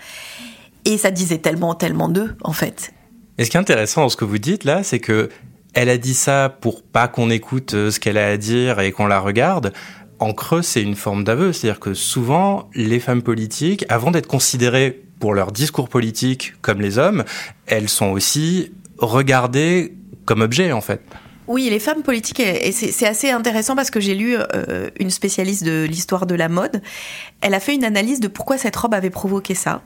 Et 0.85 0.99
ça 0.99 1.09
disait 1.09 1.39
tellement, 1.39 1.73
tellement 1.73 2.07
d'eux 2.07 2.35
en 2.43 2.53
fait. 2.53 2.93
Et 3.39 3.45
ce 3.45 3.49
qui 3.49 3.57
est 3.57 3.59
intéressant 3.59 4.01
dans 4.01 4.09
ce 4.09 4.17
que 4.17 4.25
vous 4.25 4.37
dites 4.37 4.63
là, 4.63 4.83
c'est 4.83 4.99
que 4.99 5.29
elle 5.73 5.89
a 5.89 5.97
dit 5.97 6.13
ça 6.13 6.55
pour 6.61 6.83
pas 6.83 7.07
qu'on 7.07 7.31
écoute 7.31 7.73
euh, 7.73 7.89
ce 7.89 7.99
qu'elle 7.99 8.19
a 8.19 8.27
à 8.27 8.37
dire 8.37 8.79
et 8.79 8.91
qu'on 8.91 9.07
la 9.07 9.19
regarde. 9.19 9.73
En 10.23 10.31
creux, 10.31 10.61
c'est 10.61 10.81
une 10.81 10.95
forme 10.95 11.25
d'aveu, 11.25 11.51
c'est-à-dire 11.51 11.81
que 11.81 11.93
souvent 11.93 12.69
les 12.75 13.01
femmes 13.01 13.23
politiques, 13.23 13.83
avant 13.89 14.09
d'être 14.09 14.25
considérées 14.25 15.03
pour 15.19 15.33
leur 15.33 15.51
discours 15.51 15.89
politique 15.89 16.53
comme 16.61 16.79
les 16.79 16.97
hommes, 16.97 17.25
elles 17.65 17.89
sont 17.89 18.05
aussi 18.05 18.71
regardées 18.99 19.97
comme 20.23 20.39
objets 20.39 20.71
en 20.71 20.79
fait. 20.79 21.01
Oui, 21.49 21.67
les 21.69 21.79
femmes 21.79 22.03
politiques, 22.03 22.39
et 22.39 22.71
c'est 22.71 23.05
assez 23.05 23.31
intéressant 23.31 23.75
parce 23.75 23.91
que 23.91 23.99
j'ai 23.99 24.15
lu 24.15 24.37
euh, 24.37 24.89
une 24.97 25.09
spécialiste 25.09 25.65
de 25.65 25.83
l'histoire 25.83 26.25
de 26.25 26.35
la 26.35 26.47
mode. 26.47 26.81
Elle 27.41 27.53
a 27.53 27.59
fait 27.59 27.75
une 27.75 27.83
analyse 27.83 28.21
de 28.21 28.29
pourquoi 28.29 28.57
cette 28.57 28.77
robe 28.77 28.93
avait 28.93 29.09
provoqué 29.09 29.55
ça. 29.55 29.81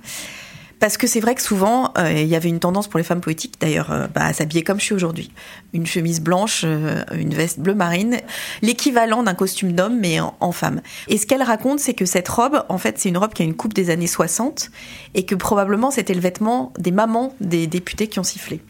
Parce 0.80 0.98
que 0.98 1.08
c'est 1.08 1.20
vrai 1.20 1.34
que 1.34 1.42
souvent, 1.42 1.92
euh, 1.98 2.12
il 2.12 2.28
y 2.28 2.36
avait 2.36 2.50
une 2.50 2.60
tendance 2.60 2.88
pour 2.88 2.98
les 3.00 3.04
femmes 3.04 3.22
politiques, 3.22 3.56
d'ailleurs, 3.60 3.92
euh, 3.92 4.08
bah, 4.14 4.26
à 4.26 4.34
s'habiller 4.34 4.64
comme 4.64 4.80
je 4.80 4.86
suis 4.86 4.94
aujourd'hui. 4.94 5.32
Une 5.74 5.88
chemise 5.88 6.22
blanche, 6.22 6.62
euh, 6.64 7.04
une 7.14 7.34
veste 7.34 7.60
bleu 7.60 7.74
marine, 7.74 8.20
l'équivalent 8.62 9.24
d'un 9.24 9.34
costume 9.34 9.72
d'homme, 9.74 9.98
mais 10.00 10.20
en, 10.20 10.52
femme. 10.52 10.82
Et 11.08 11.18
ce 11.18 11.26
qu'elle 11.26 11.44
raconte, 11.44 11.80
c'est 11.80 11.94
que 11.94 12.06
cette 12.06 12.28
robe, 12.30 12.64
en 12.70 12.78
fait, 12.78 13.00
c'est 13.00 13.10
une 13.10 13.18
robe 13.18 13.34
qui 13.34 13.42
a 13.42 13.46
une 13.46 13.56
coupe 13.56 13.74
des 13.74 13.90
années 13.90 14.08
60, 14.08 14.70
et 15.14 15.26
que 15.26 15.36
probablement 15.36 15.92
c'était 15.92 16.14
le 16.14 16.22
vêtement 16.22 16.74
des 16.78 16.92
mamans 16.92 17.34
des 17.42 17.68
députés 17.68 18.08
qui 18.08 18.20
ont 18.20 18.24
sifflé 18.24 18.62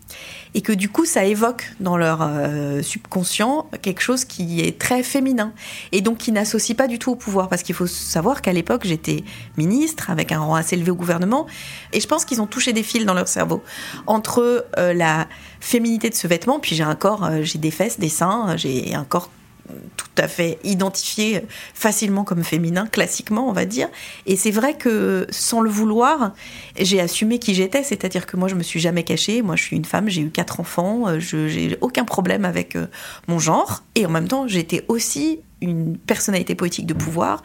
et 0.57 0.61
que 0.61 0.73
du 0.73 0.89
coup 0.89 1.05
ça 1.05 1.23
évoque 1.23 1.71
dans 1.79 1.97
leur 1.97 2.23
euh, 2.23 2.81
subconscient 2.81 3.69
quelque 3.83 4.01
chose 4.01 4.25
qui 4.25 4.59
est 4.59 4.79
très 4.79 5.03
féminin 5.03 5.53
et 5.91 6.01
donc 6.01 6.17
qui 6.17 6.31
n'associe 6.31 6.75
pas 6.75 6.87
du 6.87 6.97
tout 6.97 7.11
au 7.11 7.15
pouvoir. 7.15 7.47
Parce 7.47 7.61
qu'il 7.61 7.75
faut 7.75 7.85
savoir 7.85 8.41
qu'à 8.41 8.53
l'époque 8.53 8.81
j'étais 8.83 9.23
ministre 9.55 10.09
avec 10.09 10.31
un 10.31 10.39
rang 10.39 10.55
assez 10.55 10.75
élevé 10.75 10.89
au 10.89 10.95
gouvernement 10.95 11.45
et 11.93 12.01
je 12.01 12.07
pense 12.07 12.25
qu'ils 12.25 12.41
ont 12.41 12.47
touché 12.47 12.73
des 12.73 12.81
fils 12.81 13.05
dans 13.05 13.13
leur 13.13 13.27
cerveau. 13.27 13.61
Entre 14.07 14.65
euh, 14.79 14.93
la 14.95 15.27
féminité 15.59 16.09
de 16.09 16.15
ce 16.15 16.25
vêtement 16.25 16.59
puis 16.59 16.75
j'ai 16.75 16.83
un 16.83 16.95
corps 16.95 17.23
euh, 17.23 17.43
j'ai 17.43 17.59
des 17.59 17.71
fesses 17.71 17.99
des 17.99 18.09
seins 18.09 18.57
j'ai 18.57 18.95
un 18.95 19.03
corps 19.03 19.29
tout 19.95 20.07
à 20.17 20.27
fait 20.27 20.59
identifié 20.63 21.41
facilement 21.73 22.23
comme 22.23 22.43
féminin, 22.43 22.87
classiquement, 22.87 23.49
on 23.49 23.53
va 23.53 23.65
dire. 23.65 23.89
Et 24.25 24.35
c'est 24.35 24.51
vrai 24.51 24.75
que 24.75 25.27
sans 25.29 25.61
le 25.61 25.69
vouloir, 25.69 26.33
j'ai 26.79 26.99
assumé 26.99 27.39
qui 27.39 27.53
j'étais, 27.53 27.83
c'est-à-dire 27.83 28.25
que 28.25 28.37
moi, 28.37 28.47
je 28.47 28.55
me 28.55 28.63
suis 28.63 28.79
jamais 28.79 29.03
cachée. 29.03 29.41
Moi, 29.41 29.55
je 29.55 29.63
suis 29.63 29.75
une 29.75 29.85
femme, 29.85 30.09
j'ai 30.09 30.21
eu 30.21 30.29
quatre 30.29 30.59
enfants, 30.59 31.19
je 31.19 31.47
j'ai 31.47 31.77
aucun 31.81 32.05
problème 32.05 32.45
avec 32.45 32.75
euh, 32.75 32.87
mon 33.27 33.39
genre. 33.39 33.83
Et 33.95 34.05
en 34.05 34.09
même 34.09 34.27
temps, 34.27 34.47
j'étais 34.47 34.85
aussi 34.87 35.39
une 35.61 35.97
personnalité 35.97 36.55
politique 36.55 36.85
de 36.85 36.93
pouvoir. 36.93 37.43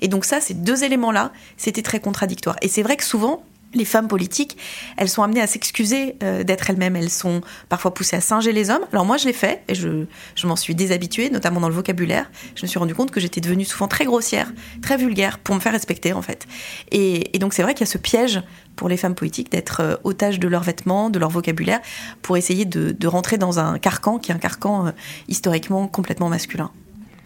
Et 0.00 0.08
donc 0.08 0.24
ça, 0.24 0.40
ces 0.40 0.54
deux 0.54 0.84
éléments-là, 0.84 1.32
c'était 1.56 1.82
très 1.82 2.00
contradictoire. 2.00 2.56
Et 2.62 2.68
c'est 2.68 2.82
vrai 2.82 2.96
que 2.96 3.04
souvent, 3.04 3.42
les 3.74 3.84
femmes 3.84 4.08
politiques, 4.08 4.56
elles 4.96 5.08
sont 5.08 5.22
amenées 5.22 5.42
à 5.42 5.46
s'excuser 5.46 6.16
euh, 6.22 6.42
d'être 6.42 6.70
elles-mêmes. 6.70 6.96
Elles 6.96 7.10
sont 7.10 7.42
parfois 7.68 7.92
poussées 7.92 8.16
à 8.16 8.20
singer 8.20 8.52
les 8.52 8.70
hommes. 8.70 8.84
Alors 8.92 9.04
moi, 9.04 9.16
je 9.16 9.26
l'ai 9.26 9.32
fait 9.32 9.62
et 9.68 9.74
je, 9.74 10.06
je 10.34 10.46
m'en 10.46 10.56
suis 10.56 10.74
déshabituée, 10.74 11.30
notamment 11.30 11.60
dans 11.60 11.68
le 11.68 11.74
vocabulaire. 11.74 12.30
Je 12.54 12.62
me 12.62 12.66
suis 12.66 12.78
rendu 12.78 12.94
compte 12.94 13.10
que 13.10 13.20
j'étais 13.20 13.40
devenue 13.40 13.64
souvent 13.64 13.88
très 13.88 14.04
grossière, 14.04 14.52
très 14.82 14.96
vulgaire, 14.96 15.38
pour 15.38 15.54
me 15.54 15.60
faire 15.60 15.72
respecter 15.72 16.12
en 16.12 16.22
fait. 16.22 16.46
Et, 16.92 17.38
donc 17.38 17.54
c'est 17.54 17.62
vrai 17.62 17.74
qu'il 17.74 17.86
y 17.86 17.88
a 17.88 17.92
ce 17.92 17.98
piège 17.98 18.42
pour 18.74 18.88
les 18.88 18.96
femmes 18.96 19.14
politiques 19.14 19.50
d'être 19.50 19.80
euh, 19.80 19.96
otages 20.04 20.40
de 20.40 20.48
leurs 20.48 20.62
vêtements, 20.62 21.10
de 21.10 21.18
leur 21.18 21.30
vocabulaire, 21.30 21.80
pour 22.22 22.36
essayer 22.36 22.64
de, 22.64 22.92
de, 22.92 23.06
rentrer 23.06 23.38
dans 23.38 23.58
un 23.58 23.78
carcan 23.78 24.18
qui 24.18 24.32
est 24.32 24.34
un 24.34 24.38
carcan 24.38 24.86
euh, 24.86 24.90
historiquement 25.28 25.86
complètement 25.88 26.28
masculin. 26.28 26.70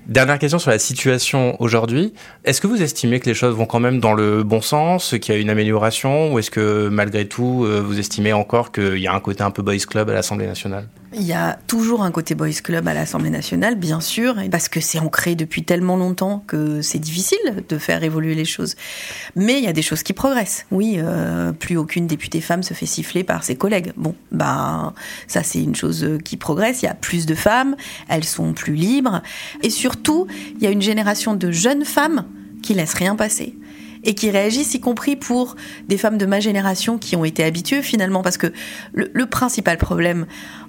Dernière 0.07 0.41
question 0.41 0.59
sur 0.59 0.71
la 0.73 0.81
situation 0.81 1.57
aujourd'hui. 1.63 2.13
Est-ce 2.45 2.61
que 2.61 2.67
vous 2.67 2.83
estimez 2.83 3.21
que 3.21 3.27
les 3.27 3.35
choses 3.35 3.55
vont 3.55 3.67
quand 3.67 3.79
même 3.79 4.01
dans 4.01 4.15
le 4.15 4.43
bon 4.43 4.61
sens, 4.61 5.15
qu'il 5.21 5.33
y 5.33 5.39
a 5.39 5.41
une 5.41 5.49
amélioration, 5.49 6.33
ou 6.33 6.41
est-ce 6.41 6.51
que 6.51 6.89
malgré 6.89 7.29
tout, 7.29 7.65
euh, 7.65 7.81
vous 7.81 8.01
estimez 8.01 8.33
encore 8.33 8.73
qu'il 8.73 8.99
y 8.99 9.07
a 9.07 9.15
un 9.15 9.21
côté 9.21 9.45
un 9.45 9.53
peu 9.53 9.63
boys 9.63 9.79
club 9.89 10.11
à 10.11 10.15
l'Assemblée 10.15 10.47
nationale? 10.47 10.89
Il 11.15 11.23
y 11.23 11.33
a 11.33 11.59
toujours 11.67 12.03
un 12.03 12.11
côté 12.11 12.35
boys 12.35 12.51
club 12.63 12.89
à 12.89 12.95
l'Assemblée 12.95 13.31
nationale, 13.31 13.75
bien 13.75 14.01
sûr, 14.01 14.37
parce 14.51 14.69
que 14.69 14.81
c'est 14.81 14.99
ancré 14.99 15.35
depuis 15.35 15.63
tellement 15.63 15.97
longtemps 15.97 16.45
que 16.47 16.83
c'est 16.83 16.99
difficile 16.99 17.65
de 17.69 17.79
faire 17.79 18.03
évoluer 18.03 18.35
les 18.35 18.45
choses. 18.45 18.77
Mais 19.37 19.59
il 19.59 19.65
y 19.65 19.69
a 19.69 19.73
des 19.73 19.83
choses 19.83 20.03
qui 20.03 20.13
progressent. 20.13 20.67
Oui, 20.71 20.97
euh, 20.99 21.53
plus 21.53 21.77
aucune 21.77 22.07
députée 22.07 22.41
femme 22.41 22.63
se 22.63 22.75
fait 22.75 22.87
siffler 22.87 23.25
par 23.25 23.45
ses 23.45 23.57
collègues. 23.57 23.93
Bon, 23.97 24.15
ben 24.31 24.95
ça 25.27 25.43
c'est 25.43 25.63
une 25.63 25.75
chose 25.75 26.19
qui 26.25 26.37
progresse. 26.37 26.83
Il 26.83 26.87
y 26.87 26.89
a 26.89 26.95
plus 26.95 27.27
de 27.27 27.35
femmes, 27.35 27.77
elles 28.09 28.25
sont 28.25 28.53
plus 28.53 28.75
libres, 28.75 29.23
et 29.63 29.71
surtout 29.71 30.27
il 30.57 30.63
y 30.63 30.67
a 30.67 30.71
une 30.71 30.83
génération 30.83 31.35
de 31.35 31.51
jeunes 31.51 31.85
femmes 31.85 32.27
qui 32.63 32.75
laissent 32.75 32.95
rien 32.95 33.17
passer 33.17 33.55
et 34.05 34.15
qui 34.15 34.31
réagissent, 34.31 34.75
y 34.75 34.81
compris 34.81 35.17
pour 35.17 35.57
des 35.89 35.97
femmes 35.97 36.19
de 36.19 36.27
ma 36.27 36.41
génération 36.41 36.99
qui 36.99 37.17
ont 37.17 37.25
été 37.25 37.45
habituées 37.45 37.83
finalement, 37.83 38.23
parce 38.23 38.37
que 38.37 38.53
le, 38.93 39.11
le 39.13 39.27
principal 39.27 39.79
problème 39.79 40.27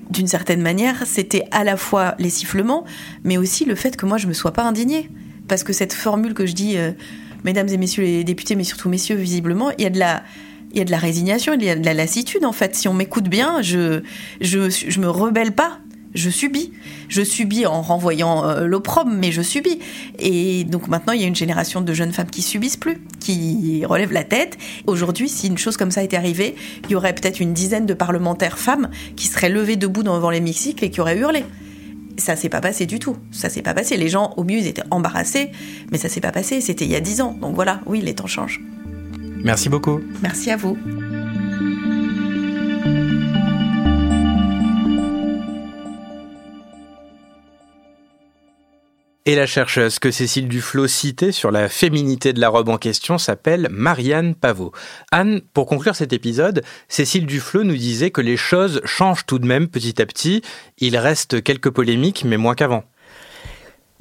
d'une 0.09 0.27
certaine 0.27 0.61
manière, 0.61 1.03
c'était 1.05 1.45
à 1.51 1.63
la 1.63 1.77
fois 1.77 2.15
les 2.19 2.29
sifflements, 2.29 2.85
mais 3.23 3.37
aussi 3.37 3.65
le 3.65 3.75
fait 3.75 3.95
que 3.97 4.05
moi 4.05 4.17
je 4.17 4.27
me 4.27 4.33
sois 4.33 4.53
pas 4.53 4.63
indignée. 4.63 5.09
Parce 5.47 5.63
que 5.63 5.73
cette 5.73 5.93
formule 5.93 6.33
que 6.33 6.45
je 6.45 6.53
dis, 6.53 6.77
euh, 6.77 6.91
mesdames 7.43 7.67
et 7.69 7.77
messieurs 7.77 8.03
les 8.03 8.23
députés, 8.23 8.55
mais 8.55 8.63
surtout 8.63 8.89
messieurs, 8.89 9.15
visiblement, 9.15 9.71
il 9.77 9.83
y 9.83 9.87
a 9.87 9.89
de 9.89 9.99
la, 9.99 10.23
il 10.71 10.77
y 10.77 10.81
a 10.81 10.85
de 10.85 10.91
la 10.91 10.97
résignation, 10.97 11.53
il 11.53 11.63
y 11.63 11.69
a 11.69 11.75
de 11.75 11.85
la 11.85 11.93
lassitude 11.93 12.45
en 12.45 12.53
fait. 12.53 12.75
Si 12.75 12.87
on 12.87 12.93
m'écoute 12.93 13.27
bien, 13.29 13.61
je, 13.61 14.01
je, 14.41 14.69
je 14.69 14.99
me 14.99 15.09
rebelle 15.09 15.51
pas 15.51 15.79
je 16.13 16.29
subis. 16.29 16.71
Je 17.09 17.21
subis 17.21 17.65
en 17.65 17.81
renvoyant 17.81 18.45
euh, 18.45 18.65
l'opprobre, 18.65 19.11
mais 19.13 19.31
je 19.31 19.41
subis. 19.41 19.79
Et 20.19 20.63
donc 20.63 20.87
maintenant, 20.87 21.13
il 21.13 21.21
y 21.21 21.23
a 21.23 21.27
une 21.27 21.35
génération 21.35 21.81
de 21.81 21.93
jeunes 21.93 22.13
femmes 22.13 22.29
qui 22.29 22.41
subissent 22.41 22.77
plus, 22.77 23.01
qui 23.19 23.85
relèvent 23.85 24.11
la 24.11 24.23
tête. 24.23 24.57
Aujourd'hui, 24.87 25.29
si 25.29 25.47
une 25.47 25.57
chose 25.57 25.77
comme 25.77 25.91
ça 25.91 26.03
était 26.03 26.17
arrivée, 26.17 26.55
il 26.85 26.91
y 26.91 26.95
aurait 26.95 27.13
peut-être 27.13 27.39
une 27.39 27.53
dizaine 27.53 27.85
de 27.85 27.93
parlementaires 27.93 28.57
femmes 28.57 28.89
qui 29.15 29.27
seraient 29.27 29.49
levées 29.49 29.75
debout 29.75 30.03
devant 30.03 30.29
l'hémicycle 30.29 30.83
et 30.83 30.89
qui 30.89 31.01
auraient 31.01 31.17
hurlé. 31.17 31.43
Ça 32.17 32.35
s'est 32.35 32.49
pas 32.49 32.61
passé 32.61 32.85
du 32.85 32.99
tout. 32.99 33.17
Ça 33.31 33.49
s'est 33.49 33.63
pas 33.63 33.73
passé. 33.73 33.97
Les 33.97 34.09
gens, 34.09 34.33
au 34.37 34.43
mieux, 34.43 34.57
ils 34.57 34.67
étaient 34.67 34.83
embarrassés, 34.91 35.49
mais 35.91 35.97
ça 35.97 36.09
s'est 36.09 36.21
pas 36.21 36.31
passé. 36.31 36.61
C'était 36.61 36.85
il 36.85 36.91
y 36.91 36.95
a 36.95 36.99
dix 36.99 37.21
ans. 37.21 37.35
Donc 37.41 37.55
voilà, 37.55 37.81
oui, 37.87 38.01
les 38.01 38.13
temps 38.13 38.27
changent. 38.27 38.61
Merci 39.43 39.69
beaucoup. 39.69 39.99
Merci 40.21 40.51
à 40.51 40.57
vous. 40.57 40.77
Et 49.25 49.35
la 49.35 49.45
chercheuse 49.45 49.99
que 49.99 50.11
Cécile 50.11 50.49
Duflot 50.49 50.87
citait 50.87 51.31
sur 51.31 51.49
la 51.49 51.69
féminité 51.69 52.33
de 52.33 52.41
la 52.41 52.49
robe 52.49 52.67
en 52.67 52.77
question 52.77 53.17
s'appelle 53.17 53.69
Marianne 53.71 54.35
Pavot. 54.35 54.73
Anne, 55.13 55.39
pour 55.53 55.65
conclure 55.65 55.95
cet 55.95 56.11
épisode, 56.11 56.61
Cécile 56.89 57.25
Duflot 57.25 57.63
nous 57.63 57.77
disait 57.77 58.11
que 58.11 58.19
les 58.19 58.35
choses 58.35 58.81
changent 58.83 59.25
tout 59.25 59.39
de 59.39 59.45
même 59.45 59.69
petit 59.69 60.01
à 60.01 60.05
petit. 60.05 60.41
Il 60.79 60.97
reste 60.97 61.41
quelques 61.41 61.69
polémiques, 61.69 62.25
mais 62.25 62.35
moins 62.35 62.53
qu'avant. 62.53 62.83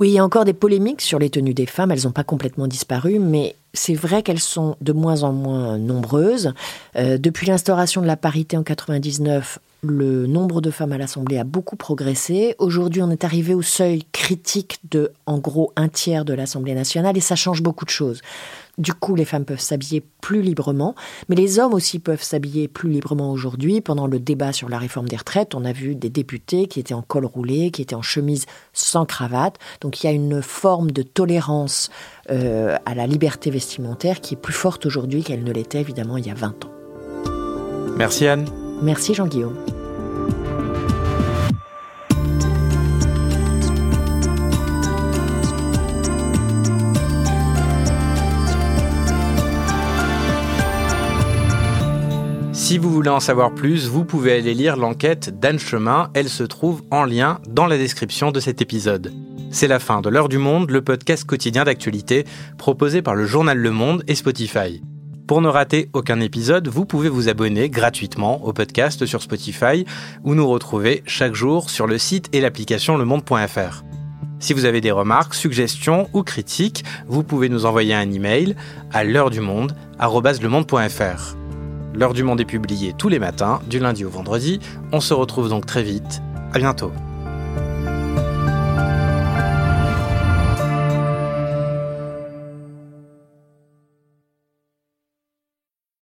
Oui, 0.01 0.09
il 0.09 0.15
y 0.15 0.19
a 0.19 0.25
encore 0.25 0.45
des 0.45 0.55
polémiques 0.55 1.03
sur 1.03 1.21
les 1.21 1.31
tenues 1.31 1.55
des 1.55 1.67
femmes, 1.67 1.93
elles 1.93 2.03
n'ont 2.03 2.11
pas 2.11 2.25
complètement 2.25 2.67
disparu, 2.67 3.21
mais 3.21 3.55
c'est 3.75 3.95
vrai 3.95 4.25
qu'elles 4.25 4.41
sont 4.41 4.77
de 4.81 4.93
moins 4.93 5.23
en 5.23 5.33
moins 5.33 5.79
nombreuses. 5.79 6.53
Euh, 6.97 7.17
depuis 7.17 7.47
l'instauration 7.47 8.03
de 8.03 8.09
la 8.09 8.17
parité 8.17 8.57
en 8.57 8.65
99, 8.65 9.61
le 9.85 10.29
nombre 10.29 10.61
de 10.61 10.71
femmes 10.71 10.93
à 10.93 10.99
l'Assemblée 10.99 11.39
a 11.39 11.45
beaucoup 11.45 11.75
progressé. 11.75 12.55
Aujourd'hui, 12.59 13.03
on 13.03 13.11
est 13.11 13.25
arrivé 13.25 13.53
au 13.53 13.63
seuil 13.63 14.05
critique 14.13 14.79
de, 14.89 15.11
en 15.27 15.39
gros, 15.39 15.73
un 15.75 15.89
tiers 15.89 16.25
de 16.25 16.33
l'Assemblée 16.33 16.75
nationale 16.75 17.17
et 17.17 17.21
ça 17.21 17.35
change 17.35 17.63
beaucoup 17.63 17.85
de 17.85 17.91
choses. 17.91 18.21
Du 18.79 18.95
coup, 18.95 19.17
les 19.17 19.25
femmes 19.25 19.45
peuvent 19.45 19.61
s'habiller 19.61 20.03
plus 20.21 20.41
librement, 20.41 20.95
mais 21.29 21.35
les 21.35 21.59
hommes 21.59 21.75
aussi 21.75 21.99
peuvent 21.99 22.23
s'habiller 22.23 22.69
plus 22.69 22.91
librement 22.91 23.33
aujourd'hui. 23.33 23.81
Pendant 23.81 24.07
le 24.07 24.21
débat 24.21 24.53
sur 24.53 24.69
la 24.69 24.79
réforme 24.79 25.09
des 25.09 25.17
retraites, 25.17 25.55
on 25.55 25.65
a 25.65 25.73
vu 25.73 25.97
des 25.97 26.11
députés 26.11 26.69
qui 26.69 26.79
étaient 26.79 26.95
en 26.95 27.03
col 27.03 27.27
roulé, 27.27 27.73
qui 27.73 27.83
étaient 27.83 27.97
en 27.97 28.03
chemise 28.03 28.47
sans 28.73 29.05
cravate. 29.05 29.59
Donc 29.81 30.03
il 30.03 30.07
y 30.07 30.11
a 30.11 30.13
une 30.13 30.43
forme 30.43 30.93
de 30.93 31.03
tolérance 31.03 31.91
euh, 32.31 32.77
à 32.87 32.95
la 32.95 33.09
liberté 33.09 33.51
vestimentaire 33.51 34.21
qui 34.21 34.35
est 34.35 34.41
plus 34.41 34.55
forte 34.55 34.87
aujourd'hui 34.87 35.25
qu'elle 35.25 35.43
ne 35.43 35.53
l'était 35.53 35.81
évidemment 35.81 36.17
il 36.19 36.27
y 36.27 36.31
a 36.31 36.35
20 36.35 36.67
ans. 36.67 36.71
Merci 37.97 38.29
Anne. 38.29 38.47
Merci 38.83 39.15
Jean-Guillaume. 39.15 39.57
Si 52.53 52.79
vous 52.79 52.91
voulez 52.91 53.11
en 53.11 53.21
savoir 53.21 53.55
plus, 53.55 53.87
vous 53.87 54.05
pouvez 54.05 54.33
aller 54.33 54.55
lire 54.55 54.77
l'enquête 54.77 55.39
d'Anne 55.39 55.59
Chemin. 55.59 56.11
Elle 56.15 56.31
se 56.31 56.43
trouve 56.43 56.83
en 56.91 57.05
lien 57.05 57.39
dans 57.47 57.67
la 57.67 57.77
description 57.77 58.31
de 58.31 58.41
cet 58.41 58.63
épisode. 58.63 59.13
C'est 59.51 59.69
la 59.69 59.79
fin 59.79 60.01
de 60.01 60.09
L'heure 60.09 60.31
du 60.31 60.39
monde, 60.39 60.71
le 60.71 60.81
podcast 60.81 61.25
quotidien 61.25 61.65
d'actualité 61.65 62.25
proposé 62.57 63.03
par 63.03 63.15
le 63.15 63.27
journal 63.27 63.59
Le 63.59 63.71
Monde 63.71 64.03
et 64.09 64.15
Spotify. 64.15 64.83
Pour 65.27 65.41
ne 65.41 65.49
rater 65.49 65.89
aucun 65.93 66.21
épisode, 66.21 66.69
vous 66.69 66.85
pouvez 66.85 67.09
vous 67.09 67.29
abonner 67.29 67.71
gratuitement 67.71 68.45
au 68.45 68.53
podcast 68.53 69.07
sur 69.07 69.23
Spotify 69.23 69.85
ou 70.25 70.35
nous 70.35 70.49
retrouver 70.49 71.03
chaque 71.07 71.35
jour 71.35 71.71
sur 71.71 71.87
le 71.87 71.97
site 71.97 72.29
et 72.33 72.41
l'application 72.41 72.97
lemonde.fr. 72.97 73.85
Si 74.41 74.53
vous 74.53 74.65
avez 74.65 74.81
des 74.81 74.91
remarques, 74.91 75.35
suggestions 75.35 76.09
ou 76.13 76.25
critiques, 76.25 76.85
vous 77.07 77.23
pouvez 77.23 77.49
nous 77.49 77.65
envoyer 77.65 77.95
un 77.95 78.11
email 78.11 78.57
à 78.93 79.05
l'heure 79.05 79.31
du 79.31 79.41
monde 79.41 79.77
@lemonde.fr. 80.01 81.37
L'heure 81.95 82.15
du 82.15 82.25
monde 82.25 82.41
est 82.41 82.45
publiée 82.45 82.93
tous 82.97 83.09
les 83.09 83.21
matins, 83.21 83.61
du 83.69 83.79
lundi 83.79 84.05
au 84.05 84.11
vendredi. 84.11 84.59
On 84.91 85.01
se 85.01 85.15
retrouve 85.15 85.49
donc 85.49 85.67
très 85.67 85.85
vite. 85.85 86.21
À 86.53 86.59
bientôt. 86.59 86.91